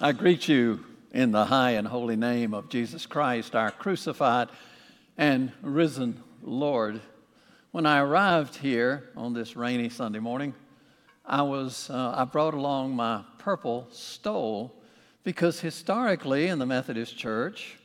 I 0.00 0.12
greet 0.12 0.46
you 0.46 0.84
in 1.10 1.32
the 1.32 1.46
high 1.46 1.72
and 1.72 1.88
holy 1.88 2.14
name 2.14 2.54
of 2.54 2.68
Jesus 2.68 3.04
Christ, 3.04 3.56
our 3.56 3.72
crucified 3.72 4.48
and 5.16 5.50
risen 5.60 6.22
Lord. 6.40 7.00
When 7.72 7.84
I 7.84 7.98
arrived 7.98 8.54
here 8.54 9.10
on 9.16 9.32
this 9.32 9.56
rainy 9.56 9.88
Sunday 9.88 10.20
morning, 10.20 10.54
I 11.26 11.42
was 11.42 11.90
uh, 11.90 12.14
I 12.16 12.22
brought 12.26 12.54
along 12.54 12.94
my 12.94 13.24
purple 13.38 13.88
stole 13.90 14.72
because 15.24 15.58
historically 15.58 16.46
in 16.46 16.60
the 16.60 16.66
Methodist 16.66 17.18
Church, 17.18 17.76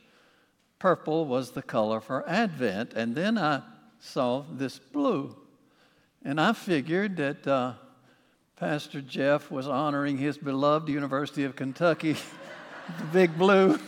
purple 0.78 1.26
was 1.26 1.50
the 1.50 1.62
color 1.62 2.00
for 2.00 2.28
Advent, 2.28 2.92
and 2.94 3.16
then 3.16 3.36
I 3.36 3.62
saw 3.98 4.44
this 4.52 4.78
blue, 4.78 5.34
and 6.24 6.40
I 6.40 6.52
figured 6.52 7.16
that. 7.16 7.44
Uh, 7.44 7.72
Pastor 8.56 9.00
Jeff 9.00 9.50
was 9.50 9.66
honoring 9.66 10.16
his 10.16 10.38
beloved 10.38 10.88
University 10.88 11.42
of 11.42 11.56
Kentucky, 11.56 12.12
the 12.98 13.04
Big 13.12 13.36
Blue. 13.36 13.80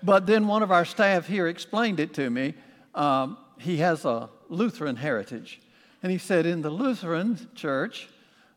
But 0.00 0.26
then 0.26 0.46
one 0.46 0.62
of 0.62 0.70
our 0.70 0.84
staff 0.84 1.26
here 1.26 1.48
explained 1.48 1.98
it 1.98 2.14
to 2.14 2.30
me. 2.30 2.54
Um, 2.94 3.36
he 3.58 3.78
has 3.78 4.04
a 4.04 4.30
Lutheran 4.48 4.94
heritage. 4.94 5.60
And 6.04 6.12
he 6.12 6.18
said, 6.18 6.46
in 6.46 6.62
the 6.62 6.70
Lutheran 6.70 7.48
church, 7.56 8.08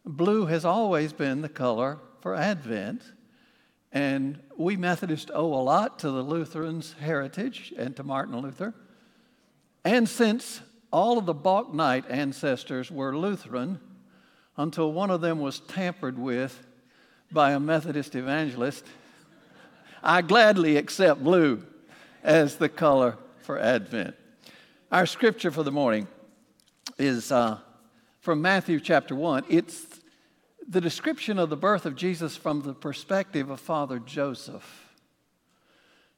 blue 0.06 0.46
has 0.46 0.66
always 0.66 1.14
been 1.14 1.42
the 1.42 1.50
color 1.50 1.98
for 2.22 2.36
Advent. 2.36 3.02
And 3.92 4.40
we 4.56 4.78
Methodists 4.78 5.32
owe 5.34 5.52
a 5.52 5.64
lot 5.64 5.98
to 6.00 6.12
the 6.12 6.22
Lutherans' 6.22 6.94
heritage 7.00 7.74
and 7.76 7.96
to 7.96 8.04
Martin 8.04 8.38
Luther. 8.38 8.76
And 9.84 10.08
since 10.08 10.62
all 10.94 11.18
of 11.18 11.26
the 11.26 11.34
Bouknight 11.34 12.04
ancestors 12.08 12.92
were 12.92 13.18
Lutheran, 13.18 13.80
until 14.60 14.92
one 14.92 15.10
of 15.10 15.22
them 15.22 15.40
was 15.40 15.62
tampered 15.62 16.20
with 16.20 16.68
by 17.32 17.52
a 17.52 17.60
Methodist 17.62 18.14
evangelist. 18.14 18.86
I 20.04 20.22
gladly 20.22 20.76
accept 20.76 21.24
blue 21.24 21.66
as 22.24 22.58
the 22.58 22.68
color 22.68 23.18
for 23.42 23.58
Advent. 23.58 24.16
Our 24.92 25.06
scripture 25.06 25.50
for 25.50 25.64
the 25.64 25.72
morning 25.72 26.10
is 26.98 27.32
uh, 27.32 27.60
from 28.20 28.42
Matthew 28.42 28.82
chapter 28.82 29.16
1. 29.16 29.46
It's 29.48 29.86
the 30.68 30.82
description 30.82 31.40
of 31.40 31.50
the 31.50 31.56
birth 31.56 31.86
of 31.86 31.96
Jesus 31.96 32.36
from 32.36 32.62
the 32.62 32.74
perspective 32.74 33.50
of 33.50 33.62
Father 33.62 33.98
Joseph. 33.98 34.90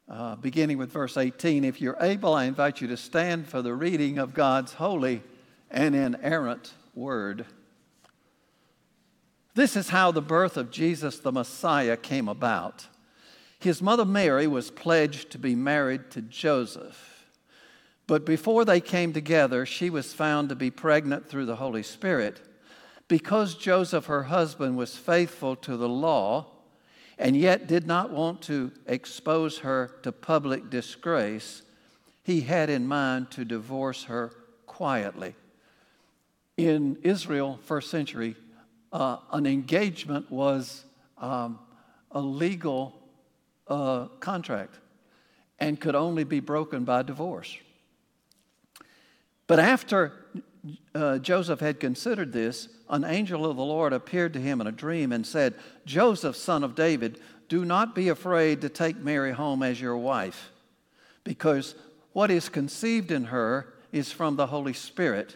Uh, 0.10 0.36
beginning 0.36 0.80
with 0.80 0.92
verse 0.92 1.16
18. 1.16 1.64
If 1.64 1.80
you're 1.80 1.98
able, 2.02 2.34
I 2.34 2.46
invite 2.46 2.82
you 2.82 2.88
to 2.88 2.98
stand 2.98 3.48
for 3.48 3.62
the 3.62 3.76
reading 3.76 4.18
of 4.18 4.34
God's 4.34 4.74
holy 4.74 5.22
and 5.70 5.94
inerrant 5.94 6.74
word. 6.96 7.46
This 9.54 9.76
is 9.76 9.90
how 9.90 10.12
the 10.12 10.22
birth 10.22 10.58
of 10.58 10.72
Jesus 10.72 11.20
the 11.20 11.32
Messiah 11.32 11.98
came 11.98 12.28
about. 12.28 12.88
His 13.60 13.82
mother 13.82 14.06
Mary 14.06 14.48
was 14.48 14.72
pledged 14.72 15.30
to 15.32 15.38
be 15.38 15.56
married 15.56 16.10
to 16.12 16.22
Joseph. 16.22 17.28
But 18.08 18.26
before 18.26 18.66
they 18.66 18.82
came 18.82 19.14
together, 19.14 19.66
she 19.66 19.90
was 19.90 20.14
found 20.14 20.50
to 20.50 20.56
be 20.56 20.72
pregnant 20.72 21.30
through 21.30 21.46
the 21.46 21.58
Holy 21.58 21.84
Spirit. 21.84 22.42
Because 23.08 23.56
Joseph, 23.56 24.06
her 24.06 24.24
husband, 24.24 24.78
was 24.78 24.96
faithful 24.96 25.56
to 25.58 25.78
the 25.78 25.90
law 25.90 26.48
and 27.18 27.38
yet 27.38 27.68
did 27.68 27.86
not 27.86 28.10
want 28.10 28.42
to 28.42 28.72
expose 28.88 29.60
her 29.60 29.92
to 30.02 30.12
public 30.12 30.70
disgrace, 30.70 31.62
he 32.24 32.42
had 32.42 32.70
in 32.70 32.88
mind 32.88 33.30
to 33.32 33.46
divorce 33.46 34.06
her 34.06 34.32
quietly. 34.66 35.36
In 36.58 36.98
Israel, 37.04 37.60
first 37.64 37.92
century, 37.92 38.36
uh, 38.92 39.18
an 39.32 39.46
engagement 39.46 40.32
was 40.32 40.84
um, 41.18 41.60
a 42.12 42.22
legal 42.22 42.94
uh, 43.68 44.08
contract 44.20 44.76
and 45.60 45.80
could 45.80 45.96
only 45.96 46.24
be 46.24 46.40
broken 46.40 46.84
by 46.84 47.04
divorce. 47.04 47.56
But 49.48 49.60
after 49.60 50.14
uh, 50.94 51.20
Joseph 51.20 51.60
had 51.60 51.80
considered 51.80 52.34
this, 52.34 52.70
an 52.90 53.04
angel 53.04 53.46
of 53.46 53.58
the 53.58 53.64
Lord 53.64 53.94
appeared 53.94 54.34
to 54.34 54.40
him 54.40 54.62
in 54.62 54.68
a 54.68 54.72
dream 54.72 55.12
and 55.12 55.26
said, 55.26 55.56
Joseph, 55.86 56.36
son 56.36 56.64
of 56.64 56.76
David, 56.76 57.20
do 57.48 57.66
not 57.66 57.96
be 57.96 58.10
afraid 58.10 58.62
to 58.62 58.70
take 58.70 58.98
Mary 58.98 59.32
home 59.32 59.62
as 59.62 59.80
your 59.80 59.98
wife, 59.98 60.52
because 61.24 61.76
what 62.14 62.32
is 62.32 62.50
conceived 62.50 63.12
in 63.12 63.26
her 63.26 63.74
is 63.92 64.12
from 64.12 64.36
the 64.36 64.48
Holy 64.48 64.74
Spirit. 64.74 65.36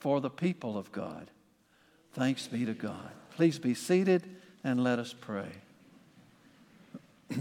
for 0.00 0.20
the 0.20 0.30
people 0.30 0.76
of 0.76 0.90
God. 0.90 1.30
Thanks 2.14 2.48
be 2.48 2.64
to 2.64 2.74
God. 2.74 3.12
Please 3.36 3.58
be 3.58 3.74
seated 3.74 4.24
and 4.64 4.82
let 4.82 4.98
us 4.98 5.14
pray. 5.18 5.52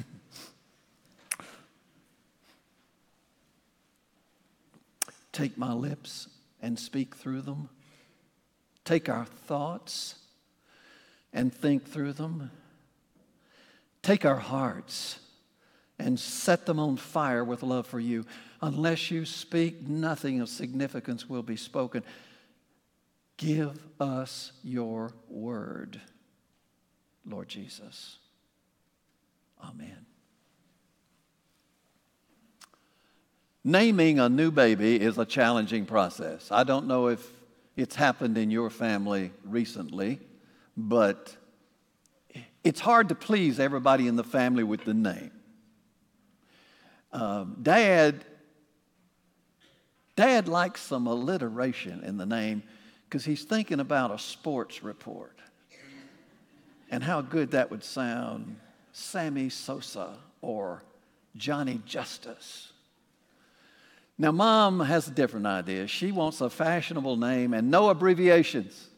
Take 5.31 5.57
my 5.57 5.73
lips 5.73 6.27
and 6.61 6.77
speak 6.77 7.15
through 7.15 7.41
them. 7.41 7.69
Take 8.85 9.09
our 9.09 9.25
thoughts 9.25 10.15
and 11.33 11.53
think 11.53 11.87
through 11.87 12.13
them. 12.13 12.51
Take 14.01 14.25
our 14.25 14.37
hearts 14.37 15.19
and 15.97 16.19
set 16.19 16.65
them 16.65 16.79
on 16.79 16.97
fire 16.97 17.43
with 17.43 17.63
love 17.63 17.87
for 17.87 17.99
you. 17.99 18.25
Unless 18.61 19.11
you 19.11 19.25
speak, 19.25 19.87
nothing 19.87 20.41
of 20.41 20.49
significance 20.49 21.29
will 21.29 21.43
be 21.43 21.55
spoken. 21.55 22.03
Give 23.39 23.79
us 24.01 24.51
your 24.65 25.13
word, 25.29 26.01
Lord 27.25 27.47
Jesus. 27.47 28.17
Amen. 29.63 30.05
Naming 33.63 34.19
a 34.19 34.27
new 34.27 34.51
baby 34.51 34.99
is 34.99 35.17
a 35.17 35.23
challenging 35.23 35.85
process. 35.85 36.51
I 36.51 36.65
don't 36.65 36.85
know 36.85 37.07
if 37.07 37.25
it's 37.77 37.95
happened 37.95 38.37
in 38.37 38.51
your 38.51 38.69
family 38.69 39.31
recently, 39.45 40.19
but 40.75 41.33
it's 42.65 42.81
hard 42.81 43.07
to 43.07 43.15
please 43.15 43.57
everybody 43.57 44.07
in 44.07 44.17
the 44.17 44.23
family 44.25 44.65
with 44.65 44.83
the 44.83 44.93
name. 44.93 45.31
Um, 47.13 47.55
Dad, 47.61 48.25
Dad 50.17 50.49
likes 50.49 50.81
some 50.81 51.07
alliteration 51.07 52.03
in 52.03 52.17
the 52.17 52.25
name 52.25 52.63
because 53.09 53.25
he's 53.25 53.43
thinking 53.43 53.79
about 53.79 54.11
a 54.11 54.19
sports 54.19 54.83
report 54.83 55.35
and 56.91 57.03
how 57.03 57.21
good 57.21 57.51
that 57.51 57.71
would 57.71 57.83
sound 57.83 58.55
Sammy 58.91 59.49
Sosa 59.49 60.13
or 60.41 60.83
Johnny 61.35 61.81
Justice. 61.87 62.71
Now, 64.15 64.31
mom 64.31 64.81
has 64.81 65.07
a 65.07 65.11
different 65.11 65.47
idea. 65.47 65.87
She 65.87 66.11
wants 66.11 66.39
a 66.39 66.51
fashionable 66.51 67.17
name 67.17 67.55
and 67.55 67.71
no 67.71 67.89
abbreviations. 67.89 68.89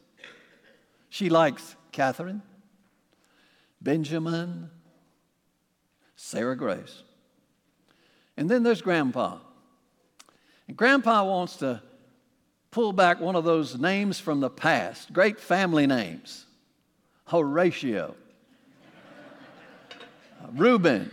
She 1.08 1.30
likes 1.30 1.74
Catherine, 1.90 2.42
Benjamin, 3.80 4.68
Sarah 6.16 6.56
Grace. 6.56 7.02
And 8.36 8.50
then 8.50 8.62
there's 8.62 8.82
Grandpa. 8.82 9.38
And 10.68 10.76
Grandpa 10.76 11.24
wants 11.24 11.56
to 11.56 11.80
pull 12.72 12.92
back 12.92 13.20
one 13.20 13.36
of 13.36 13.44
those 13.44 13.78
names 13.78 14.18
from 14.18 14.40
the 14.40 14.50
past, 14.50 15.12
great 15.12 15.38
family 15.38 15.86
names 15.86 16.46
Horatio, 17.26 18.16
Reuben, 20.54 21.12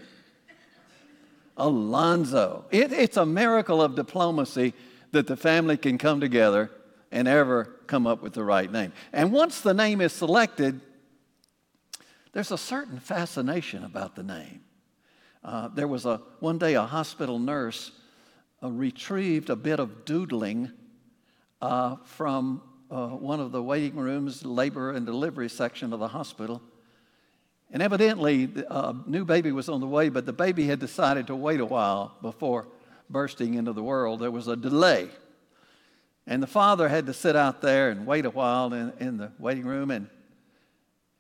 Alonzo. 1.56 2.66
It, 2.72 2.92
it's 2.92 3.18
a 3.18 3.26
miracle 3.26 3.82
of 3.82 3.96
diplomacy 3.96 4.74
that 5.12 5.28
the 5.28 5.38
family 5.38 5.78
can 5.78 6.00
come 6.00 6.20
together 6.20 6.72
and 7.12 7.28
ever 7.28 7.76
come 7.88 8.08
up 8.08 8.24
with 8.24 8.34
the 8.34 8.44
right 8.44 8.72
name. 8.72 8.94
And 9.14 9.32
once 9.32 9.62
the 9.62 9.74
name 9.74 10.02
is 10.02 10.14
selected, 10.14 10.80
there's 12.32 12.52
a 12.52 12.58
certain 12.58 13.00
fascination 13.00 13.84
about 13.84 14.16
the 14.16 14.24
name. 14.24 14.62
Uh, 15.44 15.68
there 15.70 15.88
was 15.88 16.06
a 16.06 16.22
one 16.40 16.58
day 16.58 16.76
a 16.76 16.84
hospital 16.84 17.40
nurse 17.40 17.92
uh, 18.62 18.70
retrieved 18.70 19.50
a 19.50 19.56
bit 19.56 19.80
of 19.80 20.06
doodling 20.06 20.72
uh, 21.62 21.98
from 22.06 22.62
uh, 22.90 23.08
one 23.08 23.40
of 23.40 23.52
the 23.52 23.62
waiting 23.62 23.96
rooms, 23.96 24.46
labor 24.46 24.92
and 24.92 25.06
delivery 25.06 25.50
section 25.50 25.94
of 25.94 26.00
the 26.00 26.08
hospital. 26.08 26.62
And 27.72 27.84
evidently, 27.84 28.50
a 28.56 28.74
uh, 28.74 28.94
new 29.06 29.26
baby 29.26 29.52
was 29.52 29.70
on 29.70 29.80
the 29.80 29.88
way, 29.88 30.10
but 30.10 30.26
the 30.26 30.34
baby 30.34 30.66
had 30.66 30.80
decided 30.80 31.28
to 31.28 31.36
wait 31.36 31.60
a 31.60 31.66
while 31.66 32.16
before 32.22 32.68
bursting 33.10 33.54
into 33.56 33.74
the 33.74 33.84
world. 33.84 34.20
There 34.20 34.32
was 34.32 34.48
a 34.48 34.56
delay. 34.56 35.10
And 36.26 36.42
the 36.42 36.48
father 36.48 36.88
had 36.90 37.06
to 37.08 37.14
sit 37.14 37.36
out 37.36 37.62
there 37.62 37.90
and 37.90 38.06
wait 38.06 38.26
a 38.26 38.30
while 38.30 38.74
in, 38.74 38.94
in 39.00 39.18
the 39.18 39.32
waiting 39.40 39.66
room, 39.66 39.92
and 39.92 40.08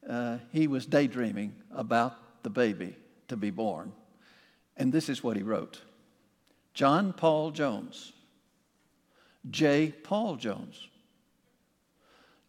uh, 0.07 0.37
he 0.51 0.67
was 0.67 0.85
daydreaming 0.85 1.53
about 1.71 2.43
the 2.43 2.49
baby 2.49 2.95
to 3.27 3.37
be 3.37 3.49
born. 3.51 3.91
And 4.77 4.91
this 4.91 5.09
is 5.09 5.23
what 5.23 5.37
he 5.37 5.43
wrote 5.43 5.81
John 6.73 7.13
Paul 7.13 7.51
Jones, 7.51 8.13
J. 9.49 9.93
Paul 10.03 10.35
Jones, 10.35 10.87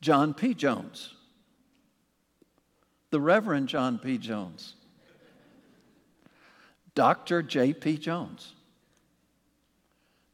John 0.01 0.35
P. 0.35 0.55
Jones, 0.55 1.15
the 3.11 3.21
Reverend 3.21 3.69
John 3.69 3.99
P. 3.99 4.19
Jones, 4.19 4.75
Dr. 6.95 7.43
J. 7.43 7.73
P. 7.73 7.97
Jones, 7.97 8.55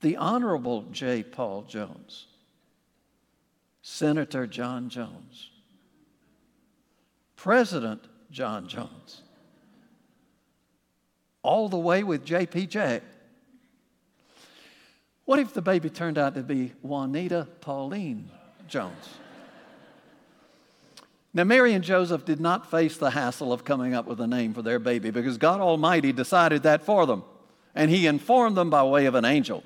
the 0.00 0.17
Honorable 0.17 0.82
J. 0.93 1.23
Paul 1.23 1.62
Jones, 1.62 2.26
Senator 3.82 4.47
John 4.47 4.88
Jones, 4.88 5.50
President 7.37 8.02
John 8.31 8.67
Jones, 8.67 9.23
all 11.43 11.69
the 11.69 11.79
way 11.79 12.02
with 12.02 12.25
JPJ. 12.25 13.02
What 15.26 15.40
if 15.40 15.52
the 15.52 15.61
baby 15.61 15.90
turned 15.90 16.19
out 16.19 16.37
to 16.37 16.43
be 16.43 16.73
Juanita 16.82 17.49
Pauline 17.61 18.31
Jones? 18.69 19.08
Now, 21.34 21.44
Mary 21.44 21.75
and 21.75 21.84
Joseph 21.84 22.25
did 22.25 22.40
not 22.40 22.70
face 22.70 22.96
the 22.96 23.11
hassle 23.11 23.52
of 23.52 23.64
coming 23.64 23.93
up 23.93 24.06
with 24.06 24.20
a 24.20 24.26
name 24.26 24.55
for 24.55 24.62
their 24.62 24.78
baby 24.78 25.11
because 25.11 25.37
God 25.37 25.61
Almighty 25.61 26.12
decided 26.12 26.62
that 26.62 26.82
for 26.87 27.06
them, 27.06 27.25
and 27.75 27.90
He 27.90 28.06
informed 28.06 28.56
them 28.56 28.70
by 28.70 28.84
way 28.84 29.05
of 29.06 29.17
an 29.17 29.25
angel. 29.25 29.64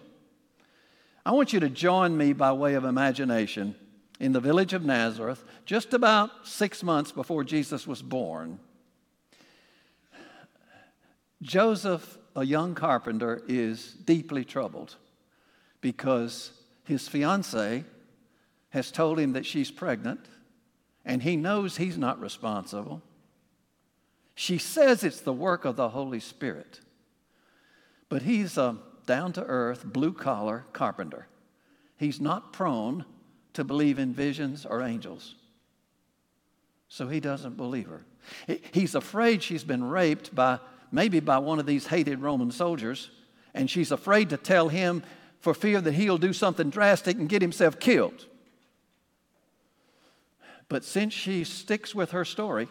I 1.25 1.33
want 1.33 1.53
you 1.53 1.61
to 1.61 1.69
join 1.69 2.17
me 2.17 2.33
by 2.33 2.53
way 2.53 2.75
of 2.75 2.85
imagination 2.85 3.77
in 4.19 4.33
the 4.33 4.41
village 4.41 4.73
of 4.73 4.85
Nazareth, 4.85 5.45
just 5.67 5.93
about 5.93 6.31
six 6.43 6.83
months 6.83 7.13
before 7.13 7.45
Jesus 7.45 7.87
was 7.87 8.01
born. 8.01 8.59
Joseph, 11.43 12.19
a 12.35 12.45
young 12.45 12.75
carpenter, 12.75 13.43
is 13.47 13.93
deeply 13.93 14.45
troubled 14.45 14.97
because 15.81 16.53
his 16.85 17.09
fiancee 17.09 17.85
has 18.71 18.91
told 18.91 19.19
him 19.19 19.33
that 19.33 19.47
she's 19.47 19.71
pregnant 19.71 20.21
and 21.05 21.23
he 21.23 21.37
knows 21.37 21.77
he's 21.77 21.99
not 21.99 22.21
responsible. 22.21 23.03
She 24.35 24.59
says 24.59 25.03
it's 25.03 25.21
the 25.21 25.33
work 25.33 25.65
of 25.65 25.77
the 25.77 25.91
Holy 25.91 26.21
Spirit. 26.21 26.81
But 28.09 28.23
he's 28.23 28.57
a 28.59 28.77
down 29.07 29.33
to 29.33 29.45
earth, 29.45 29.85
blue 29.85 30.13
collar 30.13 30.67
carpenter. 30.73 31.27
He's 31.97 32.21
not 32.21 32.53
prone 32.53 33.05
to 33.55 33.65
believe 33.65 33.99
in 33.99 34.15
visions 34.15 34.65
or 34.65 34.83
angels. 34.83 35.35
So 36.89 37.09
he 37.09 37.21
doesn't 37.21 37.57
believe 37.57 37.89
her. 37.89 38.05
He's 38.73 38.95
afraid 38.95 39.43
she's 39.43 39.65
been 39.65 39.85
raped 39.85 40.35
by 40.35 40.59
maybe 40.93 41.21
by 41.21 41.39
one 41.39 41.59
of 41.59 41.67
these 41.67 41.87
hated 41.87 42.21
Roman 42.21 42.51
soldiers, 42.51 43.11
and 43.55 43.71
she's 43.71 43.93
afraid 43.93 44.31
to 44.31 44.37
tell 44.37 44.69
him 44.69 45.03
for 45.41 45.55
fear 45.55 45.81
that 45.81 45.93
he'll 45.93 46.19
do 46.19 46.33
something 46.33 46.71
drastic 46.71 47.17
and 47.17 47.29
get 47.29 47.43
himself 47.43 47.81
killed. 47.81 48.27
But 50.69 50.85
since 50.85 51.13
she 51.13 51.45
sticks 51.45 51.95
with 51.95 52.13
her 52.13 52.25
story, 52.25 52.69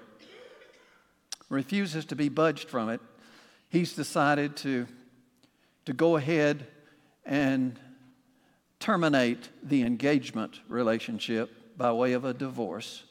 refuses 1.49 2.05
to 2.05 2.15
be 2.15 2.29
budged 2.29 2.69
from 2.69 2.89
it, 2.89 3.01
he's 3.69 3.93
decided 3.93 4.55
to, 4.57 4.87
to 5.85 5.93
go 5.93 6.15
ahead 6.15 6.67
and 7.25 7.77
terminate 8.79 9.49
the 9.61 9.81
engagement 9.81 10.61
relationship 10.69 11.51
by 11.77 11.91
way 11.91 12.13
of 12.13 12.23
a 12.23 12.33
divorce 12.33 13.03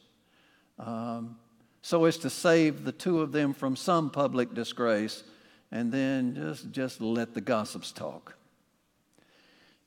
um, 0.78 1.36
so 1.82 2.04
as 2.04 2.18
to 2.18 2.30
save 2.30 2.84
the 2.84 2.92
two 2.92 3.20
of 3.20 3.32
them 3.32 3.52
from 3.52 3.76
some 3.76 4.10
public 4.10 4.54
disgrace 4.54 5.24
and 5.70 5.92
then 5.92 6.34
just, 6.34 6.70
just 6.70 7.00
let 7.00 7.34
the 7.34 7.40
gossips 7.40 7.92
talk. 7.92 8.37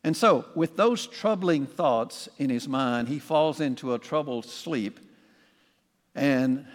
And 0.03 0.17
so, 0.17 0.45
with 0.55 0.77
those 0.77 1.05
troubling 1.05 1.67
thoughts 1.67 2.27
in 2.37 2.49
his 2.49 2.67
mind, 2.67 3.07
he 3.07 3.19
falls 3.19 3.59
into 3.59 3.93
a 3.93 3.99
troubled 3.99 4.45
sleep. 4.45 4.99
And 6.15 6.65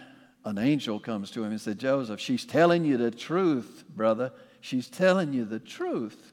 an 0.45 0.57
angel 0.57 0.99
comes 0.99 1.29
to 1.31 1.43
him 1.43 1.51
and 1.51 1.59
said, 1.59 1.77
Joseph, 1.77 2.21
she's 2.21 2.45
telling 2.45 2.85
you 2.85 2.95
the 2.97 3.11
truth, 3.11 3.83
brother. 3.93 4.31
She's 4.61 4.87
telling 4.87 5.33
you 5.33 5.43
the 5.43 5.59
truth. 5.59 6.31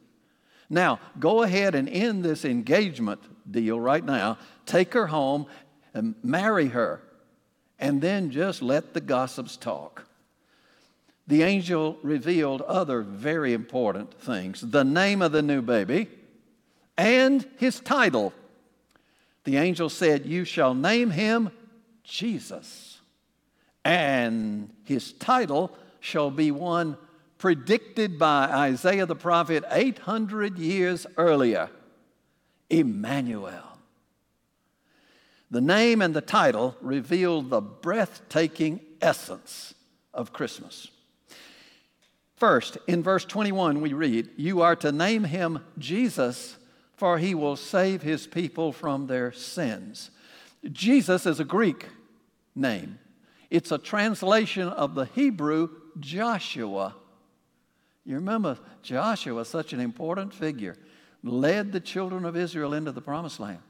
Now, 0.71 1.01
go 1.19 1.43
ahead 1.43 1.75
and 1.75 1.89
end 1.89 2.25
this 2.25 2.45
engagement 2.45 3.21
deal 3.51 3.79
right 3.79 4.05
now. 4.05 4.39
Take 4.65 4.95
her 4.95 5.09
home 5.09 5.47
and 5.93 6.15
marry 6.23 6.69
her. 6.69 7.03
And 7.79 8.01
then 8.01 8.31
just 8.31 8.63
let 8.63 8.95
the 8.95 9.01
gossips 9.01 9.57
talk. 9.57 10.07
The 11.27 11.43
angel 11.43 11.99
revealed 12.03 12.63
other 12.63 13.03
very 13.03 13.53
important 13.53 14.15
things 14.15 14.61
the 14.61 14.85
name 14.85 15.23
of 15.23 15.33
the 15.33 15.43
new 15.43 15.61
baby 15.61 16.09
and 16.97 17.47
his 17.57 17.81
title. 17.81 18.33
The 19.45 19.57
angel 19.57 19.89
said, 19.89 20.27
You 20.27 20.45
shall 20.45 20.75
name 20.75 21.11
him 21.11 21.51
Jesus, 22.03 23.01
and 23.85 24.71
his 24.85 25.13
title 25.13 25.77
shall 26.01 26.31
be 26.31 26.51
one 26.51 26.97
predicted 27.39 28.19
by 28.19 28.45
Isaiah 28.45 29.07
the 29.07 29.17
prophet 29.17 29.65
800 29.71 30.59
years 30.59 31.07
earlier 31.17 31.71
Emmanuel. 32.71 33.79
The 35.51 35.61
name 35.61 36.03
and 36.03 36.15
the 36.15 36.21
title 36.21 36.75
reveal 36.81 37.43
the 37.43 37.61
breathtaking 37.61 38.81
essence 39.01 39.75
of 40.13 40.33
Christmas. 40.33 40.89
First, 42.37 42.79
in 42.87 43.03
verse 43.03 43.25
21, 43.25 43.81
we 43.81 43.93
read, 43.93 44.31
You 44.37 44.63
are 44.63 44.75
to 44.77 44.91
name 44.91 45.25
him 45.25 45.61
Jesus 45.79 46.57
for 46.97 47.19
he 47.19 47.35
will 47.35 47.57
save 47.57 48.03
his 48.03 48.27
people 48.27 48.73
from 48.73 49.07
their 49.07 49.33
sins. 49.33 50.11
Jesus 50.71 51.27
is 51.27 51.41
a 51.41 51.45
Greek 51.45 51.87
name, 52.55 52.99
it's 53.51 53.73
a 53.73 53.79
translation 53.79 54.69
of 54.69 54.95
the 54.95 55.07
Hebrew 55.07 55.69
Joshua. 55.99 56.95
You 58.07 58.17
remember, 58.17 58.59
Joshua, 58.83 59.45
such 59.45 59.73
an 59.73 59.81
important 59.81 60.35
figure, 60.35 60.77
led 61.23 61.73
the 61.73 61.81
children 61.81 62.25
of 62.27 62.37
Israel 62.37 62.75
into 62.75 62.93
the 62.93 63.01
promised 63.01 63.41
land. 63.41 63.61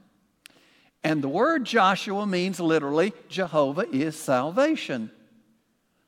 And 1.03 1.21
the 1.21 1.29
word 1.29 1.65
Joshua 1.65 2.25
means 2.25 2.59
literally, 2.59 3.13
Jehovah 3.29 3.87
is 3.91 4.17
salvation. 4.17 5.11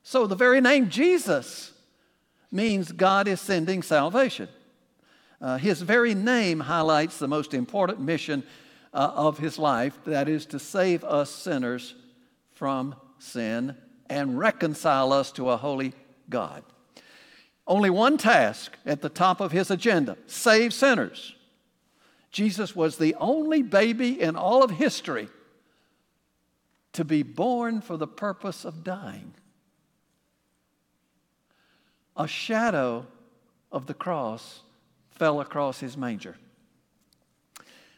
So 0.02 0.26
the 0.26 0.34
very 0.34 0.60
name 0.60 0.90
Jesus 0.90 1.72
means 2.50 2.92
God 2.92 3.28
is 3.28 3.40
sending 3.40 3.82
salvation. 3.82 4.48
Uh, 5.40 5.56
his 5.56 5.82
very 5.82 6.14
name 6.14 6.60
highlights 6.60 7.18
the 7.18 7.28
most 7.28 7.54
important 7.54 8.00
mission 8.00 8.42
uh, 8.92 9.12
of 9.14 9.38
his 9.38 9.58
life 9.58 9.98
that 10.04 10.28
is, 10.28 10.46
to 10.46 10.58
save 10.58 11.04
us 11.04 11.30
sinners 11.30 11.94
from 12.52 12.94
sin 13.18 13.76
and 14.08 14.38
reconcile 14.38 15.12
us 15.12 15.30
to 15.32 15.50
a 15.50 15.56
holy 15.56 15.92
God. 16.28 16.64
Only 17.66 17.90
one 17.90 18.16
task 18.16 18.72
at 18.86 19.02
the 19.02 19.08
top 19.08 19.40
of 19.40 19.52
his 19.52 19.70
agenda 19.70 20.16
save 20.26 20.72
sinners. 20.72 21.34
Jesus 22.30 22.74
was 22.74 22.96
the 22.96 23.14
only 23.16 23.62
baby 23.62 24.20
in 24.20 24.36
all 24.36 24.62
of 24.62 24.72
history 24.72 25.28
to 26.94 27.04
be 27.04 27.22
born 27.22 27.80
for 27.80 27.96
the 27.96 28.06
purpose 28.06 28.64
of 28.64 28.82
dying. 28.82 29.34
A 32.16 32.26
shadow 32.26 33.06
of 33.70 33.86
the 33.86 33.94
cross 33.94 34.62
fell 35.18 35.40
across 35.40 35.80
his 35.80 35.96
manger. 35.96 36.36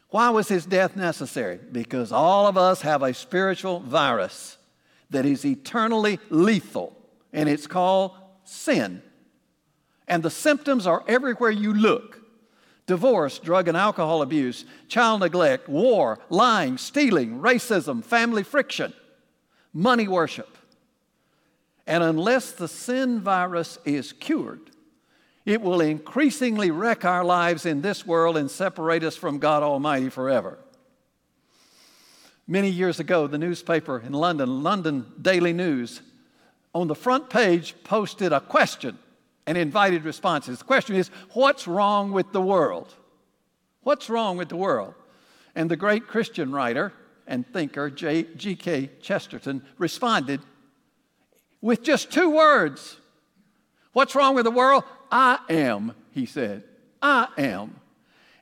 Why 0.08 0.30
was 0.30 0.48
his 0.48 0.66
death 0.66 0.96
necessary? 0.96 1.60
Because 1.70 2.10
all 2.10 2.46
of 2.46 2.56
us 2.56 2.82
have 2.82 3.02
a 3.02 3.14
spiritual 3.14 3.80
virus 3.80 4.58
that 5.10 5.24
is 5.24 5.44
eternally 5.44 6.18
lethal, 6.30 6.96
and 7.32 7.48
it's 7.48 7.66
called 7.66 8.12
sin. 8.44 9.02
And 10.08 10.22
the 10.22 10.30
symptoms 10.30 10.86
are 10.86 11.04
everywhere 11.06 11.50
you 11.50 11.72
look 11.72 12.16
divorce, 12.86 13.38
drug 13.38 13.68
and 13.68 13.76
alcohol 13.76 14.20
abuse, 14.20 14.64
child 14.88 15.20
neglect, 15.20 15.68
war, 15.68 16.18
lying, 16.28 16.76
stealing, 16.76 17.38
racism, 17.38 18.02
family 18.02 18.42
friction, 18.42 18.92
money 19.72 20.08
worship. 20.08 20.58
And 21.86 22.02
unless 22.02 22.50
the 22.50 22.66
sin 22.66 23.20
virus 23.20 23.78
is 23.84 24.12
cured, 24.12 24.70
it 25.44 25.60
will 25.60 25.80
increasingly 25.80 26.70
wreck 26.70 27.04
our 27.04 27.24
lives 27.24 27.66
in 27.66 27.82
this 27.82 28.06
world 28.06 28.36
and 28.36 28.50
separate 28.50 29.02
us 29.02 29.16
from 29.16 29.38
God 29.38 29.62
Almighty 29.62 30.08
forever. 30.08 30.58
Many 32.46 32.68
years 32.68 33.00
ago, 33.00 33.26
the 33.26 33.38
newspaper 33.38 34.00
in 34.00 34.12
London, 34.12 34.62
London 34.62 35.06
Daily 35.20 35.52
News, 35.52 36.02
on 36.74 36.88
the 36.88 36.94
front 36.94 37.30
page 37.30 37.74
posted 37.84 38.32
a 38.32 38.40
question 38.40 38.98
and 39.46 39.56
invited 39.56 40.04
responses. 40.04 40.58
The 40.58 40.64
question 40.64 40.96
is, 40.96 41.10
What's 41.32 41.66
wrong 41.66 42.12
with 42.12 42.32
the 42.32 42.40
world? 42.40 42.94
What's 43.82 44.10
wrong 44.10 44.36
with 44.36 44.48
the 44.48 44.56
world? 44.56 44.94
And 45.54 45.70
the 45.70 45.76
great 45.76 46.06
Christian 46.06 46.52
writer 46.52 46.92
and 47.26 47.46
thinker, 47.52 47.90
G.K. 47.90 48.90
Chesterton, 49.00 49.62
responded 49.78 50.40
with 51.60 51.82
just 51.82 52.12
two 52.12 52.30
words 52.30 52.96
What's 53.92 54.14
wrong 54.14 54.34
with 54.34 54.44
the 54.44 54.50
world? 54.50 54.84
I 55.10 55.38
am, 55.48 55.94
he 56.12 56.26
said. 56.26 56.64
I 57.02 57.28
am. 57.36 57.74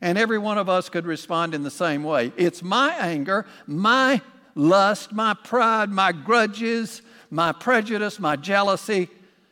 And 0.00 0.16
every 0.16 0.38
one 0.38 0.58
of 0.58 0.68
us 0.68 0.88
could 0.88 1.06
respond 1.06 1.54
in 1.54 1.62
the 1.62 1.70
same 1.70 2.04
way. 2.04 2.32
It's 2.36 2.62
my 2.62 2.94
anger, 2.94 3.46
my 3.66 4.20
lust, 4.54 5.12
my 5.12 5.34
pride, 5.34 5.90
my 5.90 6.12
grudges, 6.12 7.02
my 7.30 7.52
prejudice, 7.52 8.18
my 8.18 8.36
jealousy, 8.36 9.08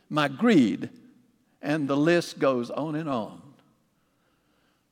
my 0.09 0.29
greed. 0.29 0.91
And 1.63 1.89
the 1.89 1.97
list 1.97 2.39
goes 2.39 2.71
on 2.71 2.95
and 2.95 3.09
on. 3.09 3.43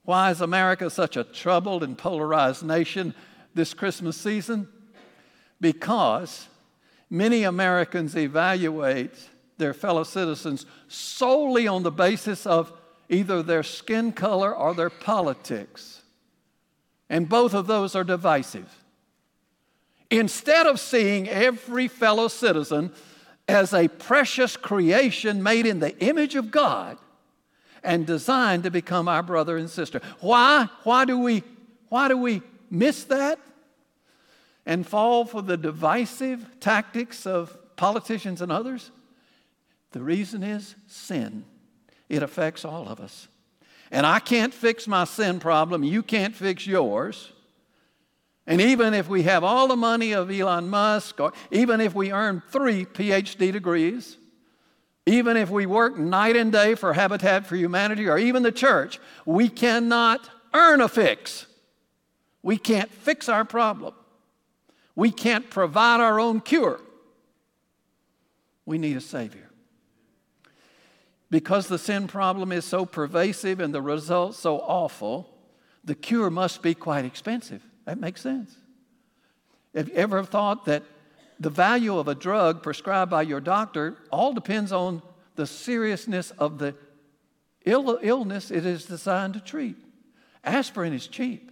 Why 0.05 0.31
is 0.31 0.41
America 0.41 0.91
such 0.91 1.17
a 1.17 1.25
troubled 1.25 1.83
and 1.83 1.97
polarized 1.97 2.63
nation 2.63 3.15
this 3.55 3.73
Christmas 3.73 4.17
season? 4.17 4.69
Because 5.61 6.49
many 7.09 7.45
Americans 7.45 8.17
evaluate 8.17 9.15
their 9.59 9.75
fellow 9.75 10.05
citizens 10.05 10.67
solely 10.89 11.67
on 11.67 11.83
the 11.83 11.91
basis 11.91 12.47
of 12.47 12.73
either 13.09 13.43
their 13.43 13.63
skin 13.63 14.13
color 14.13 14.55
or 14.55 14.75
their 14.75 14.91
politics. 14.91 16.03
And 17.09 17.29
both 17.29 17.55
of 17.55 17.67
those 17.67 17.95
are 17.95 18.05
divisive. 18.05 18.83
Instead 20.11 20.67
of 20.67 20.81
seeing 20.81 21.29
every 21.29 21.89
fellow 21.89 22.29
citizen 22.29 22.93
as 23.47 23.73
a 23.75 23.89
precious 23.89 24.57
creation 24.57 25.43
made 25.43 25.67
in 25.67 25.81
the 25.81 25.99
image 25.99 26.35
of 26.35 26.51
God, 26.51 26.99
and 27.85 28.07
designed 28.07 28.65
to 28.65 28.71
become 28.71 29.07
our 29.07 29.23
brother 29.23 29.57
and 29.57 29.71
sister. 29.71 30.01
Why? 30.21 30.69
Why 30.83 31.05
do 31.05 31.19
we, 31.19 31.43
why 31.91 32.09
do 32.09 32.17
we 32.17 32.43
miss 32.71 33.05
that 33.05 33.39
and 34.67 34.87
fall 34.87 35.27
for 35.27 35.43
the 35.43 35.59
divisive 35.59 36.59
tactics 36.59 37.27
of 37.27 37.57
politicians 37.77 38.41
and 38.41 38.51
others? 38.51 38.91
The 39.95 40.03
reason 40.03 40.43
is 40.43 40.75
sin. 40.89 41.45
It 42.09 42.25
affects 42.25 42.65
all 42.65 42.89
of 42.89 42.99
us. 42.99 43.29
And 43.93 44.05
I 44.05 44.19
can't 44.19 44.53
fix 44.53 44.89
my 44.89 45.05
sin 45.05 45.39
problem. 45.39 45.85
You 45.85 46.03
can't 46.03 46.35
fix 46.35 46.67
yours. 46.67 47.31
And 48.45 48.61
even 48.61 48.93
if 48.93 49.09
we 49.09 49.23
have 49.23 49.45
all 49.45 49.69
the 49.69 49.77
money 49.77 50.11
of 50.11 50.33
Elon 50.33 50.69
Musk, 50.69 51.21
or 51.21 51.33
even 51.53 51.81
if 51.81 51.95
we 51.95 52.11
earn 52.11 52.43
three 52.51 52.85
PhD 52.85 53.53
degrees, 53.53 54.19
even 55.07 55.37
if 55.37 55.49
we 55.49 55.65
work 55.65 55.97
night 55.97 56.35
and 56.35 56.51
day 56.51 56.75
for 56.75 56.93
Habitat 56.93 57.47
for 57.47 57.55
Humanity 57.55 58.09
or 58.09 58.19
even 58.19 58.43
the 58.43 58.51
church, 58.51 58.99
we 59.25 59.49
cannot 59.49 60.29
earn 60.53 60.81
a 60.81 60.89
fix. 60.89 61.47
We 62.43 62.59
can't 62.59 62.91
fix 62.91 63.29
our 63.29 63.45
problem. 63.45 63.95
We 64.97 65.13
can't 65.13 65.49
provide 65.51 66.01
our 66.01 66.19
own 66.19 66.41
cure. 66.41 66.81
We 68.67 68.77
need 68.79 68.97
a 68.97 69.01
Savior. 69.01 69.51
Because 71.35 71.67
the 71.67 71.81
sin 71.81 72.07
problem 72.07 72.53
is 72.53 72.65
so 72.65 72.87
pervasive 72.87 73.59
and 73.59 73.75
the 73.75 73.83
results 73.83 74.39
so 74.39 74.61
awful, 74.61 75.37
the 75.83 75.97
cure 75.97 76.31
must 76.31 76.63
be 76.63 76.75
quite 76.75 77.05
expensive. 77.05 77.61
That 77.87 77.99
makes 77.99 78.21
sense. 78.21 78.57
Have 79.75 79.89
you 79.89 79.97
ever 79.97 80.23
thought 80.23 80.65
that 80.67 80.85
the 81.41 81.51
value 81.51 81.99
of 81.99 82.07
a 82.07 82.15
drug 82.15 82.63
prescribed 82.63 83.11
by 83.11 83.23
your 83.23 83.41
doctor 83.41 83.97
all 84.13 84.33
depends 84.33 84.71
on 84.71 85.03
the 85.35 85.45
seriousness 85.45 86.31
of 86.39 86.59
the 86.59 86.77
Ill- 87.65 87.99
illness 88.01 88.53
it 88.53 88.65
is 88.65 88.85
designed 88.85 89.35
to 89.35 89.41
treat. 89.41 89.77
Aspirin 90.45 90.93
is 90.93 91.09
cheap. 91.09 91.51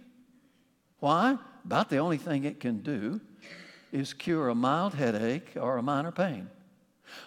Why? 0.99 1.37
About 1.65 1.89
the 1.89 1.97
only 1.97 2.17
thing 2.17 2.45
it 2.45 2.61
can 2.61 2.83
do 2.83 3.19
is 3.91 4.13
cure 4.13 4.47
a 4.47 4.55
mild 4.55 4.93
headache 4.93 5.57
or 5.59 5.75
a 5.75 5.83
minor 5.83 6.13
pain. 6.13 6.49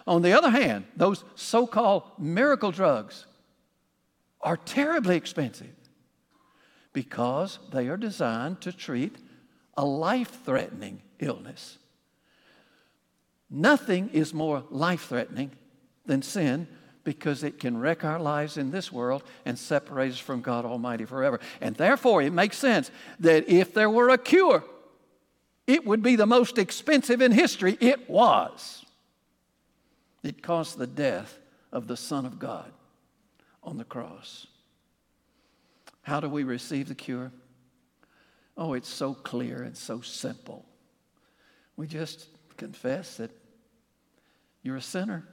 On 0.05 0.21
the 0.21 0.33
other 0.33 0.49
hand, 0.49 0.85
those 0.95 1.23
so 1.35 1.67
called 1.67 2.03
miracle 2.17 2.71
drugs 2.71 3.25
are 4.41 4.57
terribly 4.57 5.15
expensive 5.15 5.73
because 6.93 7.59
they 7.71 7.87
are 7.87 7.97
designed 7.97 8.61
to 8.61 8.71
treat 8.71 9.17
a 9.75 9.85
life 9.85 10.43
threatening 10.43 11.01
illness. 11.19 11.77
Nothing 13.49 14.09
is 14.13 14.33
more 14.33 14.63
life 14.69 15.05
threatening 15.07 15.51
than 16.05 16.21
sin 16.21 16.67
because 17.03 17.43
it 17.43 17.59
can 17.59 17.77
wreck 17.77 18.03
our 18.03 18.19
lives 18.19 18.57
in 18.57 18.71
this 18.71 18.91
world 18.91 19.23
and 19.45 19.57
separate 19.57 20.11
us 20.11 20.19
from 20.19 20.41
God 20.41 20.65
Almighty 20.65 21.05
forever. 21.05 21.39
And 21.61 21.75
therefore, 21.75 22.21
it 22.21 22.33
makes 22.33 22.57
sense 22.57 22.91
that 23.19 23.47
if 23.47 23.73
there 23.73 23.89
were 23.89 24.09
a 24.09 24.17
cure, 24.17 24.63
it 25.67 25.85
would 25.85 26.01
be 26.01 26.15
the 26.15 26.25
most 26.25 26.57
expensive 26.57 27.21
in 27.21 27.31
history. 27.31 27.77
It 27.79 28.09
was. 28.09 28.83
It 30.23 30.41
cost 30.41 30.77
the 30.77 30.87
death 30.87 31.37
of 31.71 31.87
the 31.87 31.97
Son 31.97 32.25
of 32.25 32.39
God 32.39 32.71
on 33.63 33.77
the 33.77 33.83
cross. 33.83 34.47
How 36.01 36.19
do 36.19 36.29
we 36.29 36.43
receive 36.43 36.87
the 36.87 36.95
cure? 36.95 37.31
Oh, 38.57 38.73
it's 38.73 38.89
so 38.89 39.13
clear 39.13 39.61
and 39.61 39.77
so 39.77 40.01
simple. 40.01 40.65
We 41.75 41.85
just 41.85 42.27
confess 42.57 43.17
that 43.17 43.31
you're 44.63 44.77
a 44.77 44.81
sinner, 44.81 45.27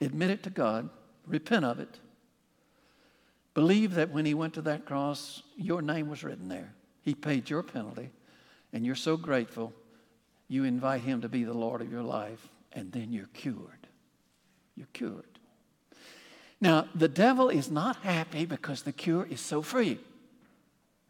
admit 0.00 0.30
it 0.30 0.42
to 0.42 0.50
God, 0.50 0.90
repent 1.26 1.64
of 1.64 1.80
it. 1.80 1.98
Believe 3.54 3.94
that 3.94 4.10
when 4.10 4.26
He 4.26 4.34
went 4.34 4.54
to 4.54 4.62
that 4.62 4.84
cross, 4.84 5.42
your 5.56 5.80
name 5.80 6.08
was 6.08 6.22
written 6.22 6.48
there. 6.48 6.72
He 7.02 7.14
paid 7.14 7.48
your 7.48 7.62
penalty, 7.62 8.10
and 8.72 8.84
you're 8.84 8.94
so 8.94 9.16
grateful, 9.16 9.72
you 10.48 10.64
invite 10.64 11.00
Him 11.00 11.22
to 11.22 11.28
be 11.28 11.44
the 11.44 11.54
Lord 11.54 11.80
of 11.80 11.90
your 11.90 12.02
life, 12.02 12.48
and 12.72 12.92
then 12.92 13.12
you're 13.12 13.26
cured. 13.32 13.79
You're 14.76 14.88
cured. 14.92 15.24
Now, 16.60 16.88
the 16.94 17.08
devil 17.08 17.48
is 17.48 17.70
not 17.70 17.96
happy 17.96 18.44
because 18.44 18.82
the 18.82 18.92
cure 18.92 19.26
is 19.28 19.40
so 19.40 19.62
free 19.62 19.98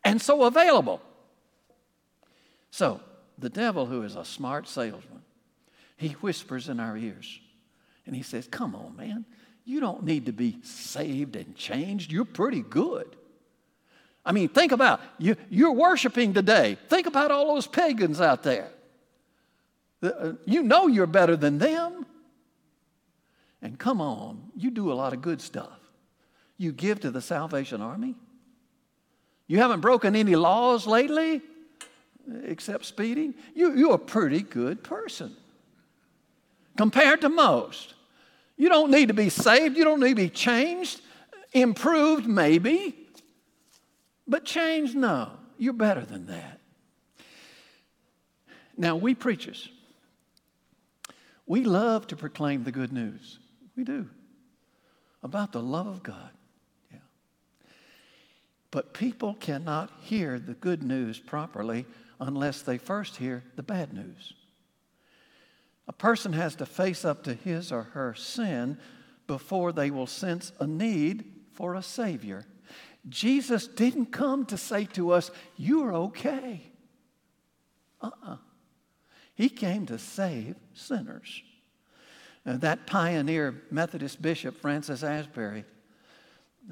and 0.04 0.20
so 0.20 0.44
available. 0.44 1.02
So, 2.70 3.00
the 3.38 3.48
devil, 3.48 3.86
who 3.86 4.02
is 4.02 4.16
a 4.16 4.24
smart 4.24 4.68
salesman, 4.68 5.22
he 5.96 6.10
whispers 6.10 6.68
in 6.68 6.78
our 6.78 6.96
ears 6.96 7.40
and 8.06 8.14
he 8.14 8.22
says, 8.22 8.46
Come 8.48 8.74
on, 8.74 8.96
man. 8.96 9.24
You 9.64 9.80
don't 9.80 10.04
need 10.04 10.26
to 10.26 10.32
be 10.32 10.58
saved 10.62 11.36
and 11.36 11.54
changed. 11.54 12.10
You're 12.10 12.24
pretty 12.24 12.62
good. 12.62 13.16
I 14.24 14.32
mean, 14.32 14.48
think 14.48 14.72
about 14.72 15.00
you, 15.18 15.36
you're 15.48 15.72
worshiping 15.72 16.34
today. 16.34 16.76
Think 16.88 17.06
about 17.06 17.30
all 17.30 17.54
those 17.54 17.66
pagans 17.66 18.20
out 18.20 18.42
there. 18.42 18.70
Uh, 20.02 20.32
you 20.44 20.62
know 20.62 20.86
you're 20.86 21.06
better 21.06 21.36
than 21.36 21.58
them. 21.58 22.06
And 23.62 23.78
come 23.78 24.00
on, 24.00 24.50
you 24.56 24.70
do 24.70 24.90
a 24.90 24.94
lot 24.94 25.12
of 25.12 25.20
good 25.20 25.40
stuff. 25.40 25.78
You 26.56 26.72
give 26.72 27.00
to 27.00 27.10
the 27.10 27.20
Salvation 27.20 27.80
Army. 27.80 28.14
You 29.46 29.58
haven't 29.58 29.80
broken 29.80 30.14
any 30.14 30.36
laws 30.36 30.86
lately 30.86 31.42
except 32.44 32.84
speeding. 32.84 33.34
You, 33.54 33.74
you're 33.74 33.94
a 33.94 33.98
pretty 33.98 34.42
good 34.42 34.82
person 34.84 35.34
compared 36.76 37.20
to 37.22 37.28
most. 37.28 37.94
You 38.56 38.68
don't 38.68 38.90
need 38.90 39.08
to 39.08 39.14
be 39.14 39.28
saved, 39.28 39.76
you 39.76 39.84
don't 39.84 40.00
need 40.00 40.10
to 40.10 40.14
be 40.14 40.28
changed, 40.28 41.00
improved 41.52 42.26
maybe, 42.26 42.94
but 44.28 44.44
changed, 44.44 44.94
no. 44.94 45.32
You're 45.58 45.72
better 45.72 46.04
than 46.04 46.26
that. 46.26 46.60
Now, 48.76 48.96
we 48.96 49.14
preachers, 49.14 49.68
we 51.46 51.64
love 51.64 52.06
to 52.06 52.16
proclaim 52.16 52.64
the 52.64 52.72
good 52.72 52.92
news. 52.92 53.39
We 53.76 53.84
do. 53.84 54.08
About 55.22 55.52
the 55.52 55.62
love 55.62 55.86
of 55.86 56.02
God. 56.02 56.30
Yeah. 56.90 56.98
But 58.70 58.94
people 58.94 59.34
cannot 59.34 59.90
hear 60.00 60.38
the 60.38 60.54
good 60.54 60.82
news 60.82 61.18
properly 61.18 61.86
unless 62.18 62.62
they 62.62 62.78
first 62.78 63.16
hear 63.16 63.42
the 63.56 63.62
bad 63.62 63.92
news. 63.92 64.34
A 65.88 65.92
person 65.92 66.32
has 66.34 66.54
to 66.56 66.66
face 66.66 67.04
up 67.04 67.24
to 67.24 67.34
his 67.34 67.72
or 67.72 67.82
her 67.82 68.14
sin 68.14 68.78
before 69.26 69.72
they 69.72 69.90
will 69.90 70.06
sense 70.06 70.52
a 70.60 70.66
need 70.66 71.24
for 71.52 71.74
a 71.74 71.82
Savior. 71.82 72.44
Jesus 73.08 73.66
didn't 73.66 74.06
come 74.06 74.44
to 74.46 74.56
say 74.56 74.84
to 74.86 75.10
us, 75.10 75.30
You're 75.56 75.94
okay. 75.94 76.62
Uh 78.00 78.06
uh-uh. 78.06 78.32
uh 78.32 78.36
He 79.34 79.48
came 79.48 79.86
to 79.86 79.98
save 79.98 80.56
sinners. 80.74 81.42
Uh, 82.46 82.56
that 82.56 82.86
pioneer 82.86 83.62
Methodist 83.70 84.20
bishop, 84.22 84.60
Francis 84.60 85.02
Asbury, 85.02 85.64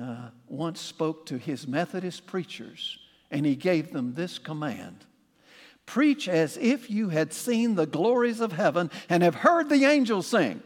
uh, 0.00 0.30
once 0.48 0.80
spoke 0.80 1.26
to 1.26 1.38
his 1.38 1.66
Methodist 1.66 2.26
preachers 2.26 2.98
and 3.30 3.44
he 3.44 3.56
gave 3.56 3.92
them 3.92 4.14
this 4.14 4.38
command 4.38 5.04
Preach 5.86 6.28
as 6.28 6.58
if 6.58 6.90
you 6.90 7.08
had 7.08 7.32
seen 7.32 7.74
the 7.74 7.86
glories 7.86 8.40
of 8.40 8.52
heaven 8.52 8.90
and 9.08 9.22
have 9.22 9.36
heard 9.36 9.70
the 9.70 9.86
angels 9.86 10.26
sing. 10.26 10.62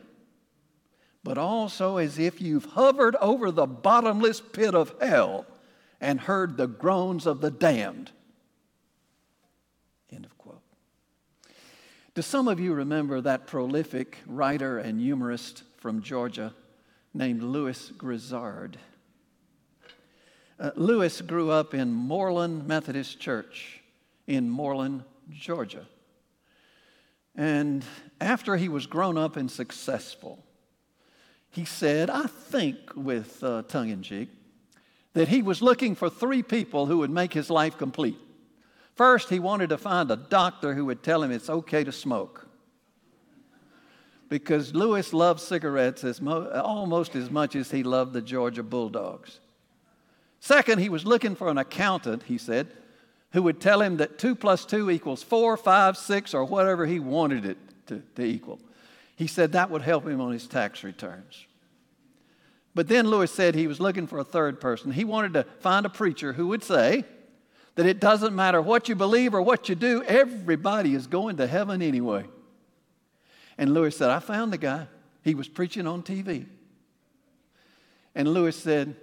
but 1.25 1.39
also 1.39 1.97
as 1.99 2.19
if 2.19 2.41
you've 2.41 2.65
hovered 2.65 3.15
over 3.21 3.51
the 3.51 3.67
bottomless 3.67 4.41
pit 4.41 4.75
of 4.75 4.93
hell 5.01 5.47
and 6.01 6.21
heard 6.21 6.57
the 6.57 6.67
groans 6.67 7.27
of 7.27 7.41
the 7.41 7.51
damned. 7.51 8.11
End 10.11 10.25
of 10.25 10.37
quote. 10.37 10.63
Do 12.15 12.21
some 12.21 12.47
of 12.47 12.61
you 12.61 12.75
remember 12.75 13.23
that 13.23 13.47
prolific 13.47 14.19
writer 14.27 14.77
and 14.79 15.01
humorist 15.01 15.63
from 15.79 16.03
Georgia 16.03 16.53
named 17.15 17.43
Lewis 17.43 17.91
Grizzard? 17.97 18.77
Uh, 20.61 20.73
Lewis 20.77 21.23
grew 21.23 21.51
up 21.51 21.73
in 21.73 21.91
Moreland 21.91 22.69
Methodist 22.69 23.19
Church 23.19 23.81
in 24.27 24.51
Moreland, 24.51 25.05
Georgia. 25.31 25.87
And 27.35 27.83
after 28.21 28.57
he 28.57 28.69
was 28.69 28.85
grown 28.85 29.17
up 29.17 29.37
and 29.37 29.51
successful, 29.51 30.45
he 31.49 31.65
said, 31.65 32.11
I 32.11 32.27
think 32.27 32.77
with 32.95 33.43
uh, 33.43 33.63
tongue 33.63 33.89
in 33.89 34.03
cheek, 34.03 34.29
that 35.15 35.29
he 35.29 35.41
was 35.41 35.63
looking 35.63 35.95
for 35.95 36.11
three 36.11 36.43
people 36.43 36.85
who 36.85 36.99
would 36.99 37.11
make 37.11 37.33
his 37.33 37.49
life 37.49 37.79
complete. 37.79 38.19
First, 38.95 39.31
he 39.31 39.39
wanted 39.39 39.71
to 39.71 39.79
find 39.79 40.11
a 40.11 40.17
doctor 40.17 40.75
who 40.75 40.85
would 40.87 41.03
tell 41.03 41.23
him 41.23 41.31
it's 41.31 41.49
okay 41.49 41.83
to 41.85 41.93
smoke. 41.93 42.47
Because 44.29 44.75
Lewis 44.75 45.13
loved 45.13 45.41
cigarettes 45.41 46.05
as 46.05 46.21
mo- 46.21 46.51
almost 46.51 47.15
as 47.15 47.31
much 47.31 47.55
as 47.55 47.71
he 47.71 47.83
loved 47.83 48.13
the 48.13 48.23
Georgia 48.23 48.63
Bulldogs. 48.63 49.41
Second, 50.41 50.79
he 50.79 50.89
was 50.89 51.07
looking 51.07 51.35
for 51.35 51.49
an 51.49 51.59
accountant, 51.59 52.25
he 52.25 52.39
said, 52.39 52.69
who 53.33 53.43
would 53.43 53.61
tell 53.61 53.81
him 53.81 53.99
that 53.99 54.19
2 54.19 54.35
plus 54.35 54.65
2 54.65 54.91
equals 54.91 55.23
4, 55.23 55.57
5, 55.57 55.97
6, 55.97 56.35
or 56.35 56.45
whatever 56.45 56.87
he 56.87 56.99
wanted 56.99 57.47
it 57.47 57.59
to, 57.87 58.03
to 58.17 58.23
equal. 58.23 58.59
He 59.17 59.27
said 59.27 59.53
that 59.53 59.71
would 59.71 59.83
help 59.83 60.07
him 60.07 60.21
on 60.21 60.33
his 60.33 60.47
tax 60.47 60.83
returns. 60.85 61.47
But 62.75 62.89
then 62.89 63.07
Lewis 63.07 63.33
said 63.33 63.55
he 63.55 63.67
was 63.67 63.81
looking 63.81 64.07
for 64.07 64.19
a 64.19 64.25
third 64.25 64.61
person. 64.61 64.93
He 64.93 65.05
wanted 65.05 65.35
to 65.35 65.45
find 65.61 65.85
a 65.87 65.91
preacher 65.91 66.33
who 66.33 66.49
would 66.49 66.63
say 66.65 67.05
that 67.75 67.87
it 67.87 68.01
doesn't 68.01 68.35
matter 68.35 68.61
what 68.61 68.89
you 68.89 68.95
believe 68.95 69.35
or 69.35 69.43
what 69.43 69.69
you 69.69 69.75
do, 69.75 70.03
everybody 70.05 70.95
is 70.95 71.07
going 71.07 71.39
to 71.39 71.47
heaven 71.47 71.81
anyway. 71.81 72.25
And 73.57 73.73
Lewis 73.73 73.97
said, 73.97 74.11
I 74.11 74.19
found 74.19 74.53
the 74.53 74.59
guy. 74.59 74.87
He 75.23 75.35
was 75.35 75.49
preaching 75.49 75.87
on 75.87 76.03
TV. 76.03 76.47
And 78.15 78.29
Lewis 78.29 78.57
said, 78.57 78.97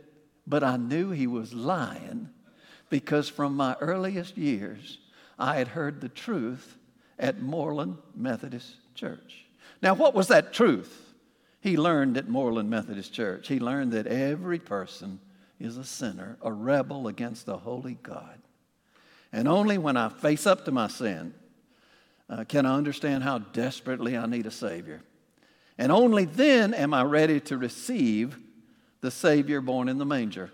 But 0.45 0.63
I 0.63 0.77
knew 0.77 1.11
he 1.11 1.27
was 1.27 1.53
lying 1.53 2.29
because 2.89 3.29
from 3.29 3.55
my 3.55 3.75
earliest 3.79 4.37
years, 4.37 4.99
I 5.37 5.55
had 5.55 5.69
heard 5.69 6.01
the 6.01 6.09
truth 6.09 6.77
at 7.17 7.41
Moreland 7.41 7.97
Methodist 8.15 8.75
Church. 8.95 9.45
Now, 9.81 9.93
what 9.93 10.13
was 10.13 10.27
that 10.27 10.53
truth? 10.53 11.13
He 11.61 11.77
learned 11.77 12.17
at 12.17 12.27
Moreland 12.27 12.69
Methodist 12.69 13.13
Church. 13.13 13.47
He 13.47 13.59
learned 13.59 13.91
that 13.93 14.07
every 14.07 14.59
person 14.59 15.19
is 15.59 15.77
a 15.77 15.83
sinner, 15.83 16.37
a 16.41 16.51
rebel 16.51 17.07
against 17.07 17.45
the 17.45 17.57
holy 17.57 17.97
God. 18.01 18.38
And 19.31 19.47
only 19.47 19.77
when 19.77 19.97
I 19.97 20.09
face 20.09 20.47
up 20.47 20.65
to 20.65 20.71
my 20.71 20.87
sin 20.87 21.33
uh, 22.29 22.43
can 22.43 22.65
I 22.65 22.75
understand 22.75 23.23
how 23.23 23.39
desperately 23.39 24.15
I 24.15 24.25
need 24.25 24.45
a 24.45 24.51
Savior. 24.51 25.01
And 25.77 25.91
only 25.91 26.25
then 26.25 26.73
am 26.73 26.93
I 26.93 27.03
ready 27.03 27.39
to 27.41 27.57
receive 27.57 28.37
the 29.01 29.11
Savior 29.11 29.61
born 29.61 29.89
in 29.89 29.97
the 29.97 30.05
manger. 30.05 30.51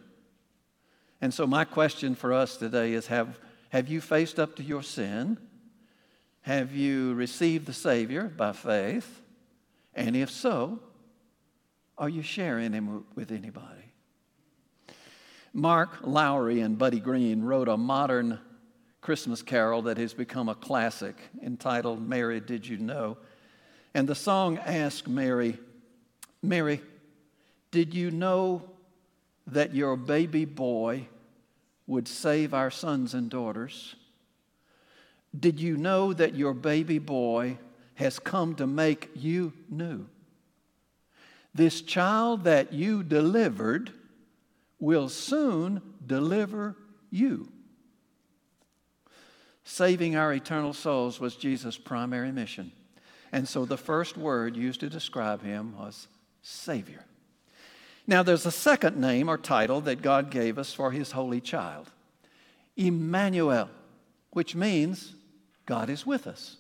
And 1.20 1.34
so, 1.34 1.48
my 1.48 1.66
question 1.66 2.16
for 2.16 2.32
us 2.32 2.58
today 2.58 2.94
is 2.94 3.08
have, 3.08 3.40
have 3.70 3.88
you 3.88 4.02
faced 4.02 4.40
up 4.40 4.56
to 4.58 4.64
your 4.64 4.84
sin? 4.84 5.38
Have 6.42 6.76
you 6.76 7.16
received 7.16 7.66
the 7.66 7.74
Savior 7.74 8.26
by 8.26 8.52
faith? 8.52 9.22
And 9.96 10.16
if 10.16 10.30
so, 10.30 10.80
are 11.98 12.10
you 12.10 12.22
sharing 12.22 12.74
him 12.74 13.06
with 13.16 13.32
anybody? 13.32 13.94
Mark 15.54 16.00
Lowry 16.04 16.60
and 16.60 16.78
Buddy 16.78 17.00
Greene 17.00 17.42
wrote 17.42 17.70
a 17.70 17.78
modern 17.78 18.40
Christmas 19.06 19.44
carol 19.44 19.84
that 19.84 20.00
has 20.00 20.16
become 20.16 20.50
a 20.50 20.56
classic 20.56 21.16
entitled 21.44 22.02
Mary, 22.02 22.40
Did 22.40 22.68
You 22.68 22.80
Know? 22.80 23.18
And 23.94 24.10
the 24.10 24.16
song 24.16 24.58
asks 24.58 25.08
Mary, 25.08 25.60
Mary, 26.42 26.82
did 27.70 27.94
you 27.94 28.10
know 28.10 28.64
that 29.46 29.76
your 29.76 29.96
baby 29.96 30.44
boy 30.44 31.08
would 31.86 32.08
save 32.08 32.56
our 32.56 32.72
sons 32.72 33.14
and 33.14 33.30
daughters? 33.30 33.96
Did 35.40 35.60
you 35.60 35.78
know 35.78 36.12
that 36.12 36.34
your 36.34 36.56
baby 36.56 36.98
boy 36.98 37.60
has 37.94 38.18
come 38.18 38.56
to 38.56 38.66
make 38.66 39.12
you 39.14 39.54
new? 39.70 40.08
This 41.54 41.82
child 41.82 42.46
that 42.46 42.74
you 42.74 43.04
delivered 43.04 43.92
will 44.80 45.10
soon 45.10 45.84
deliver 46.08 46.76
you. 47.12 47.52
Saving 49.66 50.16
our 50.16 50.32
eternal 50.32 50.74
souls 50.74 51.20
was 51.20 51.36
Jesus' 51.36 51.78
primary 51.78 52.32
mission. 52.32 52.72
And 53.32 53.48
so 53.48 53.66
the 53.66 53.78
first 53.78 54.16
word 54.16 54.56
used 54.56 54.80
to 54.80 54.90
describe 54.90 55.44
him 55.44 55.76
was 55.78 56.08
Savior. 56.44 57.04
Now, 58.08 58.22
there's 58.22 58.46
a 58.46 58.52
second 58.52 58.96
name 58.98 59.28
or 59.28 59.38
title 59.38 59.82
that 59.82 60.04
God 60.04 60.30
gave 60.30 60.60
us 60.60 60.72
for 60.72 60.92
his 60.92 61.12
holy 61.12 61.42
child 61.42 61.92
Emmanuel, 62.78 63.70
which 64.32 64.56
means 64.56 65.16
God 65.66 65.90
is 65.90 66.06
with 66.06 66.28
us. 66.28 66.58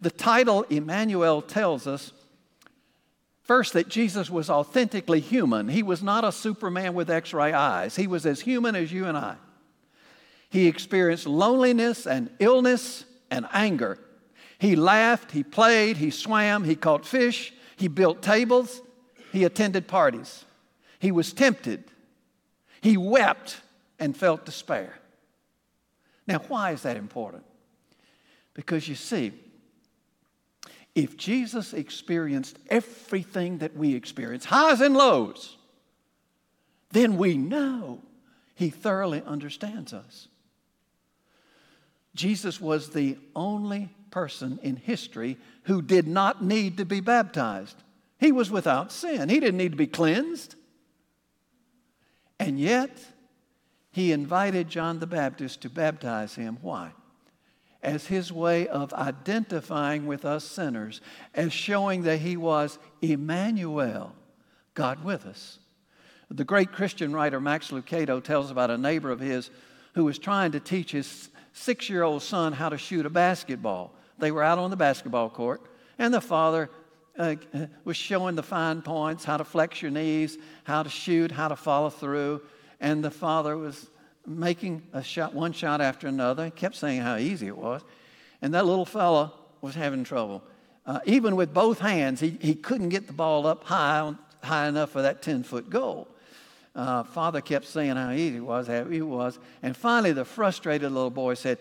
The 0.00 0.10
title 0.10 0.62
Emmanuel 0.68 1.42
tells 1.42 1.86
us 1.86 2.12
First, 3.48 3.72
that 3.72 3.88
Jesus 3.88 4.28
was 4.28 4.50
authentically 4.50 5.20
human. 5.20 5.68
He 5.68 5.82
was 5.82 6.02
not 6.02 6.22
a 6.22 6.30
Superman 6.30 6.92
with 6.92 7.08
x 7.08 7.32
ray 7.32 7.54
eyes, 7.54 7.96
he 7.96 8.06
was 8.06 8.26
as 8.26 8.42
human 8.42 8.76
as 8.76 8.92
you 8.92 9.06
and 9.06 9.16
I. 9.16 9.36
He 10.50 10.66
experienced 10.66 11.26
loneliness 11.26 12.06
and 12.06 12.30
illness 12.38 13.04
and 13.30 13.46
anger. 13.52 13.98
He 14.58 14.76
laughed, 14.76 15.32
he 15.32 15.42
played, 15.42 15.98
he 15.98 16.10
swam, 16.10 16.64
he 16.64 16.74
caught 16.74 17.06
fish, 17.06 17.52
he 17.76 17.88
built 17.88 18.22
tables, 18.22 18.80
he 19.30 19.44
attended 19.44 19.86
parties. 19.86 20.44
He 20.98 21.12
was 21.12 21.32
tempted, 21.32 21.84
he 22.80 22.96
wept 22.96 23.60
and 23.98 24.16
felt 24.16 24.44
despair. 24.44 24.98
Now, 26.26 26.38
why 26.48 26.72
is 26.72 26.82
that 26.82 26.96
important? 26.96 27.44
Because 28.54 28.88
you 28.88 28.94
see, 28.94 29.32
if 30.94 31.16
Jesus 31.16 31.72
experienced 31.72 32.58
everything 32.68 33.58
that 33.58 33.76
we 33.76 33.94
experience, 33.94 34.44
highs 34.44 34.80
and 34.80 34.96
lows, 34.96 35.56
then 36.90 37.16
we 37.16 37.36
know 37.36 38.02
he 38.56 38.70
thoroughly 38.70 39.22
understands 39.24 39.92
us. 39.92 40.26
Jesus 42.18 42.60
was 42.60 42.90
the 42.90 43.16
only 43.36 43.90
person 44.10 44.58
in 44.62 44.74
history 44.76 45.38
who 45.62 45.80
did 45.80 46.08
not 46.08 46.42
need 46.42 46.78
to 46.78 46.84
be 46.84 47.00
baptized. 47.00 47.76
He 48.18 48.32
was 48.32 48.50
without 48.50 48.90
sin, 48.90 49.28
he 49.28 49.38
didn't 49.38 49.58
need 49.58 49.72
to 49.72 49.78
be 49.78 49.86
cleansed. 49.86 50.56
And 52.40 52.58
yet, 52.58 52.90
he 53.90 54.12
invited 54.12 54.68
John 54.68 54.98
the 54.98 55.06
Baptist 55.06 55.60
to 55.62 55.70
baptize 55.70 56.34
him. 56.34 56.58
Why? 56.60 56.92
as 57.82 58.06
his 58.06 58.32
way 58.32 58.66
of 58.68 58.92
identifying 58.92 60.06
with 60.06 60.24
us 60.24 60.44
sinners, 60.44 61.00
as 61.34 61.52
showing 61.52 62.02
that 62.02 62.18
he 62.18 62.36
was 62.36 62.78
Emmanuel, 63.00 64.14
God 64.74 65.04
with 65.04 65.26
us. 65.26 65.58
The 66.30 66.44
great 66.44 66.72
Christian 66.72 67.12
writer 67.12 67.40
Max 67.40 67.70
Lucado 67.70 68.22
tells 68.22 68.50
about 68.50 68.70
a 68.70 68.78
neighbor 68.78 69.10
of 69.10 69.20
his 69.20 69.50
who 69.94 70.04
was 70.04 70.18
trying 70.18 70.52
to 70.52 70.60
teach 70.60 70.92
his 70.92 71.30
six 71.58 71.88
year 71.90 72.02
old 72.02 72.22
son 72.22 72.52
how 72.52 72.68
to 72.68 72.78
shoot 72.78 73.06
a 73.06 73.10
basketball. 73.10 73.94
They 74.18 74.30
were 74.30 74.42
out 74.42 74.58
on 74.58 74.70
the 74.70 74.76
basketball 74.76 75.30
court, 75.30 75.62
and 75.98 76.12
the 76.12 76.20
father 76.20 76.70
uh, 77.18 77.34
was 77.84 77.96
showing 77.96 78.36
the 78.36 78.42
fine 78.42 78.82
points 78.82 79.24
how 79.24 79.36
to 79.36 79.44
flex 79.44 79.82
your 79.82 79.90
knees, 79.90 80.38
how 80.64 80.82
to 80.82 80.88
shoot, 80.88 81.30
how 81.30 81.48
to 81.48 81.56
follow 81.56 81.90
through. 81.90 82.42
And 82.80 83.04
the 83.04 83.10
father 83.10 83.56
was 83.56 83.90
making 84.26 84.82
a 84.92 85.02
shot, 85.02 85.34
one 85.34 85.52
shot 85.52 85.80
after 85.80 86.06
another. 86.06 86.46
He 86.46 86.50
kept 86.52 86.76
saying 86.76 87.00
how 87.00 87.16
easy 87.16 87.48
it 87.48 87.56
was. 87.56 87.82
And 88.40 88.54
that 88.54 88.66
little 88.66 88.84
fella 88.84 89.32
was 89.60 89.74
having 89.74 90.04
trouble. 90.04 90.44
Uh, 90.86 91.00
even 91.04 91.34
with 91.34 91.52
both 91.52 91.80
hands, 91.80 92.20
he, 92.20 92.38
he 92.40 92.54
couldn't 92.54 92.90
get 92.90 93.06
the 93.06 93.12
ball 93.12 93.46
up 93.46 93.64
high, 93.64 94.14
high 94.42 94.68
enough 94.68 94.90
for 94.90 95.02
that 95.02 95.22
10 95.22 95.42
foot 95.42 95.68
goal. 95.68 96.08
Uh, 96.78 97.02
father 97.02 97.40
kept 97.40 97.66
saying 97.66 97.96
how 97.96 98.12
easy 98.12 98.36
it 98.36 98.40
was, 98.40 98.68
how 98.68 98.86
easy 98.86 98.98
it 98.98 99.02
was. 99.02 99.40
And 99.64 99.76
finally, 99.76 100.12
the 100.12 100.24
frustrated 100.24 100.92
little 100.92 101.10
boy 101.10 101.34
said, 101.34 101.58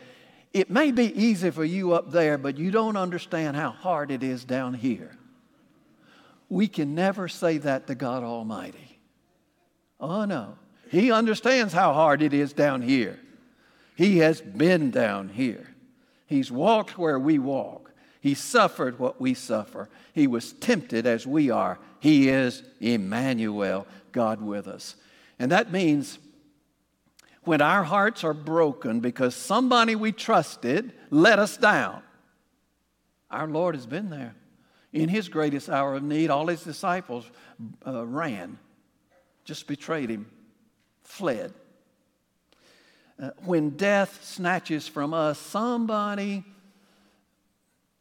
It 0.54 0.70
may 0.70 0.92
be 0.92 1.06
easy 1.20 1.50
for 1.50 1.66
you 1.66 1.94
up 1.94 2.12
there, 2.12 2.38
but 2.38 2.60
you 2.60 2.70
don't 2.70 2.96
understand 2.96 3.58
how 3.58 3.72
hard 3.72 4.12
it 4.12 4.22
is 4.22 4.46
down 4.46 4.76
here. 4.76 5.18
We 6.50 6.68
can 6.68 6.94
never 6.94 7.28
say 7.28 7.58
that 7.58 7.88
to 7.88 7.96
God 7.96 8.22
Almighty. 8.22 9.00
Oh, 10.00 10.26
no. 10.26 10.56
He 10.92 11.12
understands 11.12 11.74
how 11.74 11.94
hard 11.94 12.22
it 12.22 12.32
is 12.32 12.54
down 12.54 12.84
here. 12.84 13.20
He 13.96 14.20
has 14.20 14.40
been 14.40 14.92
down 14.92 15.30
here. 15.30 15.74
He's 16.28 16.52
walked 16.52 16.96
where 16.96 17.18
we 17.18 17.40
walk. 17.40 17.92
He 18.22 18.36
suffered 18.36 19.00
what 19.00 19.20
we 19.20 19.34
suffer. 19.34 19.90
He 20.14 20.28
was 20.28 20.54
tempted 20.54 21.08
as 21.08 21.26
we 21.26 21.50
are. 21.50 21.80
He 22.00 22.30
is 22.30 22.64
Emmanuel, 22.80 23.88
God 24.12 24.42
with 24.42 24.68
us. 24.68 24.96
And 25.40 25.52
that 25.52 25.72
means 25.72 26.20
when 27.44 27.62
our 27.62 27.84
hearts 27.84 28.24
are 28.24 28.34
broken 28.34 29.00
because 29.00 29.36
somebody 29.36 29.96
we 29.96 30.12
trusted 30.12 30.92
let 31.10 31.40
us 31.40 31.58
down, 31.58 32.02
our 33.32 33.48
Lord 33.48 33.76
has 33.76 33.86
been 33.86 34.10
there. 34.10 34.36
In 34.94 35.10
his 35.10 35.30
greatest 35.30 35.70
hour 35.70 35.96
of 35.96 36.04
need, 36.04 36.30
all 36.30 36.48
his 36.48 36.64
disciples 36.64 37.30
uh, 37.86 38.06
ran, 38.06 38.58
just 39.46 39.68
betrayed 39.68 40.10
him, 40.10 40.30
fled. 41.04 41.54
Uh, 43.22 43.32
when 43.46 43.72
death 43.72 44.24
snatches 44.24 44.88
from 44.88 45.14
us 45.14 45.40
somebody 45.40 46.44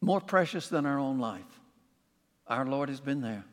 more 0.00 0.20
precious 0.20 0.68
than 0.68 0.86
our 0.86 0.98
own 0.98 1.18
life, 1.18 1.42
our 2.46 2.66
Lord 2.66 2.88
has 2.88 3.00
been 3.00 3.20
there. 3.20 3.44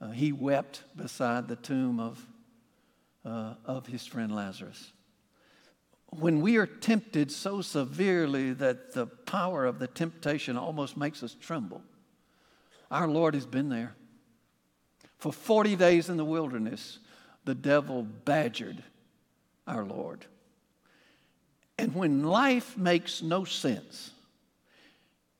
Uh, 0.00 0.10
he 0.10 0.32
wept 0.32 0.82
beside 0.96 1.46
the 1.46 1.56
tomb 1.56 2.00
of, 2.00 2.26
uh, 3.24 3.54
of 3.64 3.86
his 3.86 4.06
friend 4.06 4.34
Lazarus. 4.34 4.92
When 6.08 6.40
we 6.40 6.56
are 6.56 6.66
tempted 6.66 7.30
so 7.30 7.60
severely 7.60 8.52
that 8.54 8.94
the 8.94 9.06
power 9.06 9.66
of 9.66 9.78
the 9.78 9.86
temptation 9.86 10.56
almost 10.56 10.96
makes 10.96 11.22
us 11.22 11.36
tremble, 11.38 11.82
our 12.90 13.06
Lord 13.06 13.34
has 13.34 13.46
been 13.46 13.68
there. 13.68 13.94
For 15.18 15.32
40 15.32 15.76
days 15.76 16.08
in 16.08 16.16
the 16.16 16.24
wilderness, 16.24 16.98
the 17.44 17.54
devil 17.54 18.02
badgered 18.02 18.82
our 19.66 19.84
Lord. 19.84 20.24
And 21.78 21.94
when 21.94 22.24
life 22.24 22.76
makes 22.76 23.22
no 23.22 23.44
sense, 23.44 24.12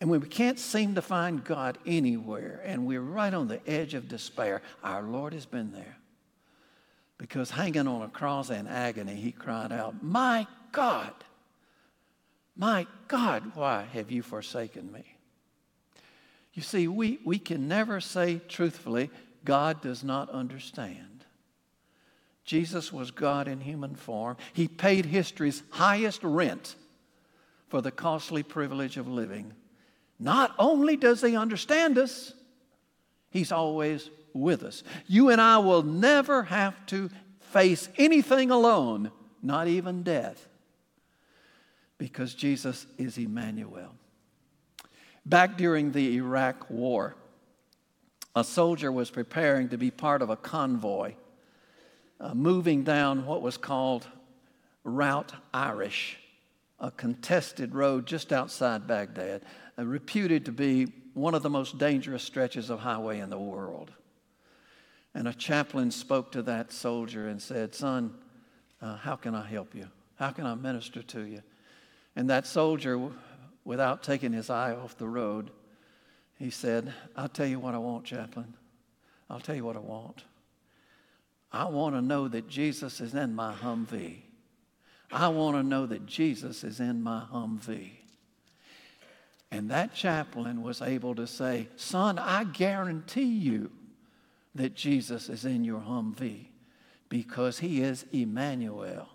and 0.00 0.08
when 0.08 0.20
we 0.20 0.28
can't 0.28 0.58
seem 0.58 0.94
to 0.94 1.02
find 1.02 1.44
God 1.44 1.76
anywhere, 1.84 2.62
and 2.64 2.86
we're 2.86 3.02
right 3.02 3.34
on 3.34 3.48
the 3.48 3.60
edge 3.68 3.92
of 3.92 4.08
despair, 4.08 4.62
our 4.82 5.02
Lord 5.02 5.34
has 5.34 5.44
been 5.44 5.72
there. 5.72 5.98
Because 7.18 7.50
hanging 7.50 7.86
on 7.86 8.00
a 8.00 8.08
cross 8.08 8.48
in 8.48 8.66
agony, 8.66 9.14
he 9.14 9.30
cried 9.30 9.72
out, 9.72 10.02
My 10.02 10.46
God, 10.72 11.12
my 12.56 12.86
God, 13.08 13.52
why 13.54 13.86
have 13.92 14.10
you 14.10 14.22
forsaken 14.22 14.90
me? 14.90 15.04
You 16.54 16.62
see, 16.62 16.88
we, 16.88 17.18
we 17.24 17.38
can 17.38 17.68
never 17.68 18.00
say 18.00 18.40
truthfully, 18.48 19.10
God 19.44 19.82
does 19.82 20.02
not 20.02 20.30
understand. 20.30 21.24
Jesus 22.44 22.92
was 22.92 23.10
God 23.10 23.48
in 23.48 23.60
human 23.60 23.94
form. 23.94 24.36
He 24.54 24.66
paid 24.66 25.06
history's 25.06 25.62
highest 25.70 26.24
rent 26.24 26.74
for 27.68 27.80
the 27.80 27.92
costly 27.92 28.42
privilege 28.42 28.96
of 28.96 29.06
living. 29.06 29.52
Not 30.20 30.54
only 30.59 30.96
does 30.96 31.22
He 31.22 31.35
understand 31.35 31.98
us, 31.98 32.35
He's 33.30 33.50
always 33.50 34.11
with 34.33 34.62
us. 34.62 34.85
You 35.06 35.30
and 35.30 35.40
I 35.40 35.59
will 35.59 35.83
never 35.83 36.44
have 36.44 36.87
to 36.87 37.11
face 37.40 37.88
anything 37.96 38.50
alone, 38.50 39.11
not 39.42 39.66
even 39.66 40.02
death, 40.02 40.46
because 41.98 42.35
Jesus 42.35 42.87
is 42.98 43.18
Emmanuel. 43.18 43.94
Back 45.26 45.56
during 45.56 45.92
the 45.92 46.16
Iraq 46.16 46.70
War, 46.70 47.16
a 48.37 48.44
soldier 48.44 48.92
was 48.92 49.11
preparing 49.11 49.68
to 49.70 49.78
be 49.78 49.90
part 49.90 50.22
of 50.22 50.30
a 50.30 50.37
convoy 50.37 51.14
uh, 52.20 52.35
moving 52.35 52.85
down 52.85 53.26
what 53.26 53.42
was 53.42 53.56
called 53.56 54.06
Route 54.85 55.33
Irish, 55.52 56.18
a 56.81 56.90
contested 56.90 57.75
road 57.75 58.07
just 58.07 58.33
outside 58.33 58.87
Baghdad, 58.87 59.43
uh, 59.79 59.85
reputed 59.85 60.47
to 60.47 60.53
be 60.53 60.87
one 61.14 61.35
of 61.35 61.43
the 61.43 61.51
most 61.51 61.79
dangerous 61.79 62.23
stretches 62.23 62.71
of 62.71 62.81
highway 62.81 63.21
in 63.21 63.31
the 63.31 63.38
world. 63.38 63.93
And 65.14 65.29
a 65.29 65.35
chaplain 65.35 65.90
spoke 65.90 66.33
to 66.33 66.43
that 66.43 66.73
soldier 66.73 67.29
and 67.29 67.43
said, 67.43 67.75
Son, 67.75 68.14
uh, 68.81 68.97
how 68.97 69.16
can 69.16 69.35
I 69.35 69.47
help 69.47 69.75
you? 69.75 69.88
How 70.16 70.31
can 70.31 70.47
I 70.47 70.55
minister 70.55 71.03
to 71.03 71.23
you? 71.23 71.43
And 72.16 72.31
that 72.31 72.47
soldier, 72.47 73.11
without 73.64 74.03
taking 74.03 74.33
his 74.33 74.51
eye 74.51 74.73
off 74.73 74.97
the 74.97 75.09
road, 75.09 75.51
he 76.38 76.51
said, 76.51 76.93
I'll 77.16 77.29
tell 77.29 77.47
you 77.47 77.59
what 77.59 77.75
I 77.75 77.79
want, 77.79 78.05
chaplain. 78.05 78.55
I'll 79.29 79.40
tell 79.40 79.55
you 79.55 79.64
what 79.64 79.77
I 79.77 79.81
want. 79.81 80.25
I 81.53 81.64
want 81.66 81.95
to 81.97 82.03
know 82.03 82.29
that 82.29 82.49
Jesus 82.49 83.01
is 83.01 83.14
in 83.14 83.35
my 83.35 83.53
Humvee. 83.53 84.23
I 85.12 85.29
want 85.29 85.57
to 85.57 85.62
know 85.62 85.87
that 85.87 86.07
Jesus 86.07 86.62
is 86.62 86.81
in 86.81 87.03
my 87.03 87.25
Humvee. 87.33 87.92
And 89.51 89.70
that 89.70 89.94
chaplain 89.94 90.62
was 90.62 90.81
able 90.81 91.14
to 91.16 91.27
say, 91.27 91.68
Son, 91.77 92.18
I 92.18 92.44
guarantee 92.44 93.25
you 93.25 93.73
that 94.55 94.75
Jesus 94.75 95.29
is 95.29 95.44
in 95.44 95.64
your 95.64 95.81
Humvee 95.81 96.46
because 97.09 97.59
he 97.59 97.83
is 97.83 98.07
Emmanuel, 98.12 99.09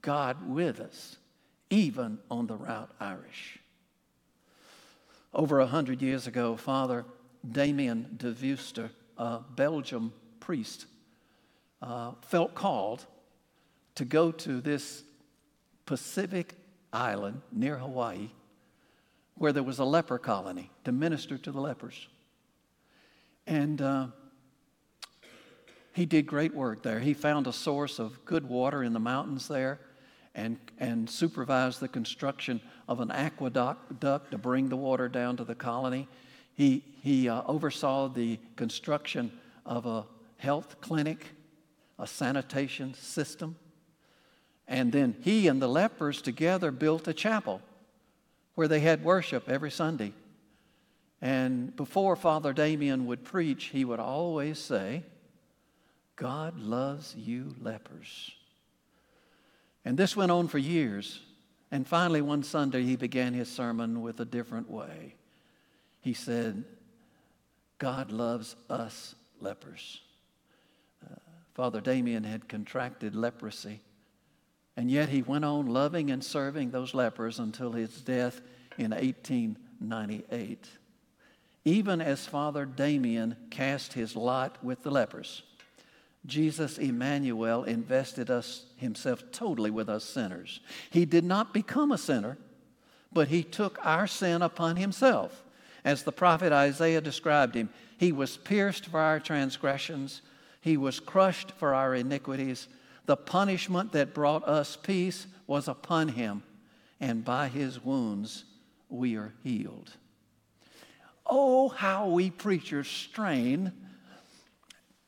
God 0.00 0.48
with 0.48 0.78
us, 0.78 1.16
even 1.70 2.18
on 2.30 2.46
the 2.46 2.54
route 2.54 2.90
Irish. 3.00 3.58
Over 5.34 5.58
a 5.58 5.66
hundred 5.66 6.00
years 6.00 6.28
ago, 6.28 6.56
Father 6.56 7.04
Damien 7.50 8.14
de 8.16 8.32
Veuster, 8.32 8.90
a 9.16 9.40
Belgium 9.56 10.12
priest, 10.38 10.86
uh, 11.82 12.12
felt 12.22 12.54
called 12.54 13.04
to 13.96 14.04
go 14.04 14.30
to 14.30 14.60
this 14.60 15.02
Pacific 15.88 16.54
island 16.92 17.40
near 17.50 17.78
Hawaii 17.78 18.28
where 19.36 19.54
there 19.54 19.62
was 19.62 19.78
a 19.78 19.84
leper 19.84 20.18
colony 20.18 20.70
to 20.84 20.92
minister 20.92 21.38
to 21.38 21.50
the 21.50 21.60
lepers. 21.60 22.08
And 23.46 23.80
uh, 23.80 24.08
he 25.94 26.04
did 26.04 26.26
great 26.26 26.52
work 26.52 26.82
there. 26.82 27.00
He 27.00 27.14
found 27.14 27.46
a 27.46 27.54
source 27.54 27.98
of 27.98 28.22
good 28.26 28.46
water 28.46 28.82
in 28.82 28.92
the 28.92 29.00
mountains 29.00 29.48
there 29.48 29.80
and, 30.34 30.58
and 30.78 31.08
supervised 31.08 31.80
the 31.80 31.88
construction 31.88 32.60
of 32.86 33.00
an 33.00 33.10
aqueduct 33.10 33.98
duct 33.98 34.30
to 34.32 34.36
bring 34.36 34.68
the 34.68 34.76
water 34.76 35.08
down 35.08 35.38
to 35.38 35.44
the 35.44 35.54
colony. 35.54 36.06
He, 36.52 36.84
he 37.00 37.30
uh, 37.30 37.44
oversaw 37.46 38.08
the 38.08 38.38
construction 38.56 39.32
of 39.64 39.86
a 39.86 40.04
health 40.36 40.82
clinic 40.82 41.28
a 41.98 42.06
sanitation 42.06 42.92
system. 42.92 43.56
And 44.68 44.92
then 44.92 45.16
he 45.22 45.48
and 45.48 45.62
the 45.62 45.68
lepers 45.68 46.20
together 46.20 46.70
built 46.70 47.08
a 47.08 47.14
chapel 47.14 47.62
where 48.54 48.68
they 48.68 48.80
had 48.80 49.02
worship 49.02 49.48
every 49.48 49.70
Sunday. 49.70 50.12
And 51.22 51.74
before 51.74 52.14
Father 52.16 52.52
Damien 52.52 53.06
would 53.06 53.24
preach, 53.24 53.66
he 53.66 53.84
would 53.84 53.98
always 53.98 54.58
say, 54.58 55.04
God 56.16 56.60
loves 56.60 57.14
you 57.16 57.54
lepers. 57.60 58.32
And 59.84 59.96
this 59.96 60.16
went 60.16 60.30
on 60.30 60.48
for 60.48 60.58
years. 60.58 61.20
And 61.70 61.86
finally, 61.86 62.20
one 62.20 62.42
Sunday, 62.42 62.82
he 62.82 62.96
began 62.96 63.34
his 63.34 63.50
sermon 63.50 64.02
with 64.02 64.20
a 64.20 64.24
different 64.24 64.70
way. 64.70 65.14
He 66.00 66.12
said, 66.12 66.64
God 67.78 68.10
loves 68.10 68.56
us 68.68 69.14
lepers. 69.40 70.00
Uh, 71.04 71.14
Father 71.54 71.80
Damien 71.80 72.24
had 72.24 72.48
contracted 72.48 73.14
leprosy. 73.14 73.80
And 74.78 74.92
yet 74.92 75.08
he 75.08 75.22
went 75.22 75.44
on 75.44 75.66
loving 75.66 76.12
and 76.12 76.22
serving 76.22 76.70
those 76.70 76.94
lepers 76.94 77.40
until 77.40 77.72
his 77.72 78.00
death 78.00 78.40
in 78.78 78.92
1898. 78.92 80.68
Even 81.64 82.00
as 82.00 82.28
Father 82.28 82.64
Damien 82.64 83.34
cast 83.50 83.94
his 83.94 84.14
lot 84.14 84.56
with 84.62 84.84
the 84.84 84.90
lepers, 84.92 85.42
Jesus 86.26 86.78
Emmanuel 86.78 87.64
invested 87.64 88.30
us 88.30 88.66
himself 88.76 89.24
totally 89.32 89.72
with 89.72 89.88
us 89.88 90.04
sinners. 90.04 90.60
He 90.90 91.04
did 91.04 91.24
not 91.24 91.52
become 91.52 91.90
a 91.90 91.98
sinner, 91.98 92.38
but 93.12 93.26
he 93.26 93.42
took 93.42 93.84
our 93.84 94.06
sin 94.06 94.42
upon 94.42 94.76
himself. 94.76 95.42
As 95.84 96.04
the 96.04 96.12
prophet 96.12 96.52
Isaiah 96.52 97.00
described 97.00 97.56
him, 97.56 97.70
he 97.98 98.12
was 98.12 98.36
pierced 98.36 98.86
for 98.86 99.00
our 99.00 99.18
transgressions, 99.18 100.22
he 100.60 100.76
was 100.76 101.00
crushed 101.00 101.50
for 101.50 101.74
our 101.74 101.96
iniquities. 101.96 102.68
The 103.08 103.16
punishment 103.16 103.92
that 103.92 104.12
brought 104.12 104.46
us 104.46 104.76
peace 104.76 105.26
was 105.46 105.66
upon 105.66 106.08
him, 106.08 106.42
and 107.00 107.24
by 107.24 107.48
his 107.48 107.82
wounds 107.82 108.44
we 108.90 109.16
are 109.16 109.32
healed. 109.42 109.90
Oh, 111.24 111.70
how 111.70 112.10
we 112.10 112.28
preachers 112.28 112.86
strain 112.86 113.72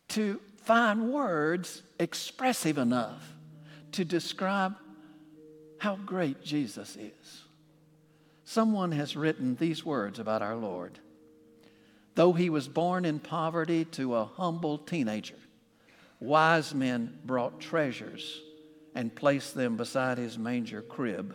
to 0.08 0.40
find 0.62 1.12
words 1.12 1.82
expressive 1.98 2.78
enough 2.78 3.34
to 3.92 4.06
describe 4.06 4.76
how 5.78 5.96
great 5.96 6.42
Jesus 6.42 6.96
is. 6.96 7.42
Someone 8.44 8.92
has 8.92 9.14
written 9.14 9.56
these 9.56 9.84
words 9.84 10.18
about 10.18 10.40
our 10.40 10.56
Lord. 10.56 10.98
Though 12.14 12.32
he 12.32 12.48
was 12.48 12.66
born 12.66 13.04
in 13.04 13.18
poverty 13.18 13.84
to 13.84 14.14
a 14.14 14.24
humble 14.24 14.78
teenager, 14.78 15.36
wise 16.20 16.74
men 16.74 17.18
brought 17.24 17.60
treasures 17.60 18.40
and 18.94 19.14
placed 19.14 19.54
them 19.54 19.76
beside 19.76 20.18
his 20.18 20.38
manger 20.38 20.82
crib. 20.82 21.34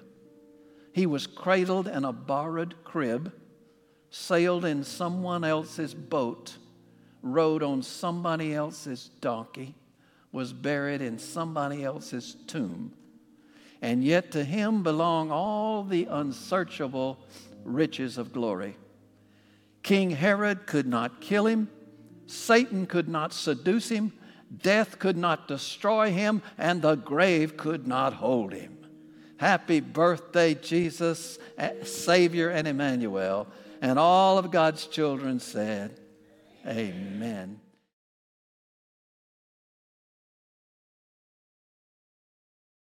He 0.93 1.06
was 1.06 1.28
cradled 1.28 1.88
in 1.88 2.06
a 2.06 2.13
borrowed 2.13 2.76
crib, 2.84 3.34
sailed 4.10 4.63
in 4.63 4.84
someone 4.84 5.43
else's 5.43 5.93
boat, 5.93 6.58
rode 7.21 7.63
on 7.63 7.82
somebody 7.82 8.54
else's 8.54 9.10
donkey, 9.19 9.76
was 10.32 10.54
buried 10.54 11.02
in 11.02 11.17
somebody 11.17 11.84
else's 11.84 12.38
tomb. 12.48 12.93
And 13.82 14.04
yet 14.04 14.32
to 14.32 14.43
him 14.43 14.84
belong 14.84 15.32
all 15.32 15.84
the 15.84 16.08
unsearchable 16.10 17.19
riches 17.63 18.17
of 18.17 18.32
glory. 18.32 18.78
King 19.84 20.12
Herod 20.12 20.65
could 20.65 20.88
not 20.88 21.19
kill 21.19 21.45
him, 21.45 21.69
Satan 22.28 22.86
could 22.86 23.08
not 23.08 23.34
seduce 23.34 23.89
him, 23.89 24.13
death 24.56 25.00
could 25.00 25.18
not 25.18 25.48
destroy 25.48 26.12
him, 26.12 26.42
and 26.58 26.82
the 26.82 26.96
grave 26.96 27.58
could 27.58 27.88
not 27.88 28.14
hold 28.14 28.54
him. 28.54 28.78
Happy 29.38 29.80
birthday, 29.80 30.54
Jesus, 30.54 31.38
eh, 31.58 31.84
Savior 31.84 32.50
and 32.50 32.68
Emmanuel. 32.68 33.48
And 33.82 34.00
all 34.00 34.38
of 34.38 34.52
God's 34.52 34.88
children 34.88 35.40
said, 35.40 36.00
Amen. 36.66 37.60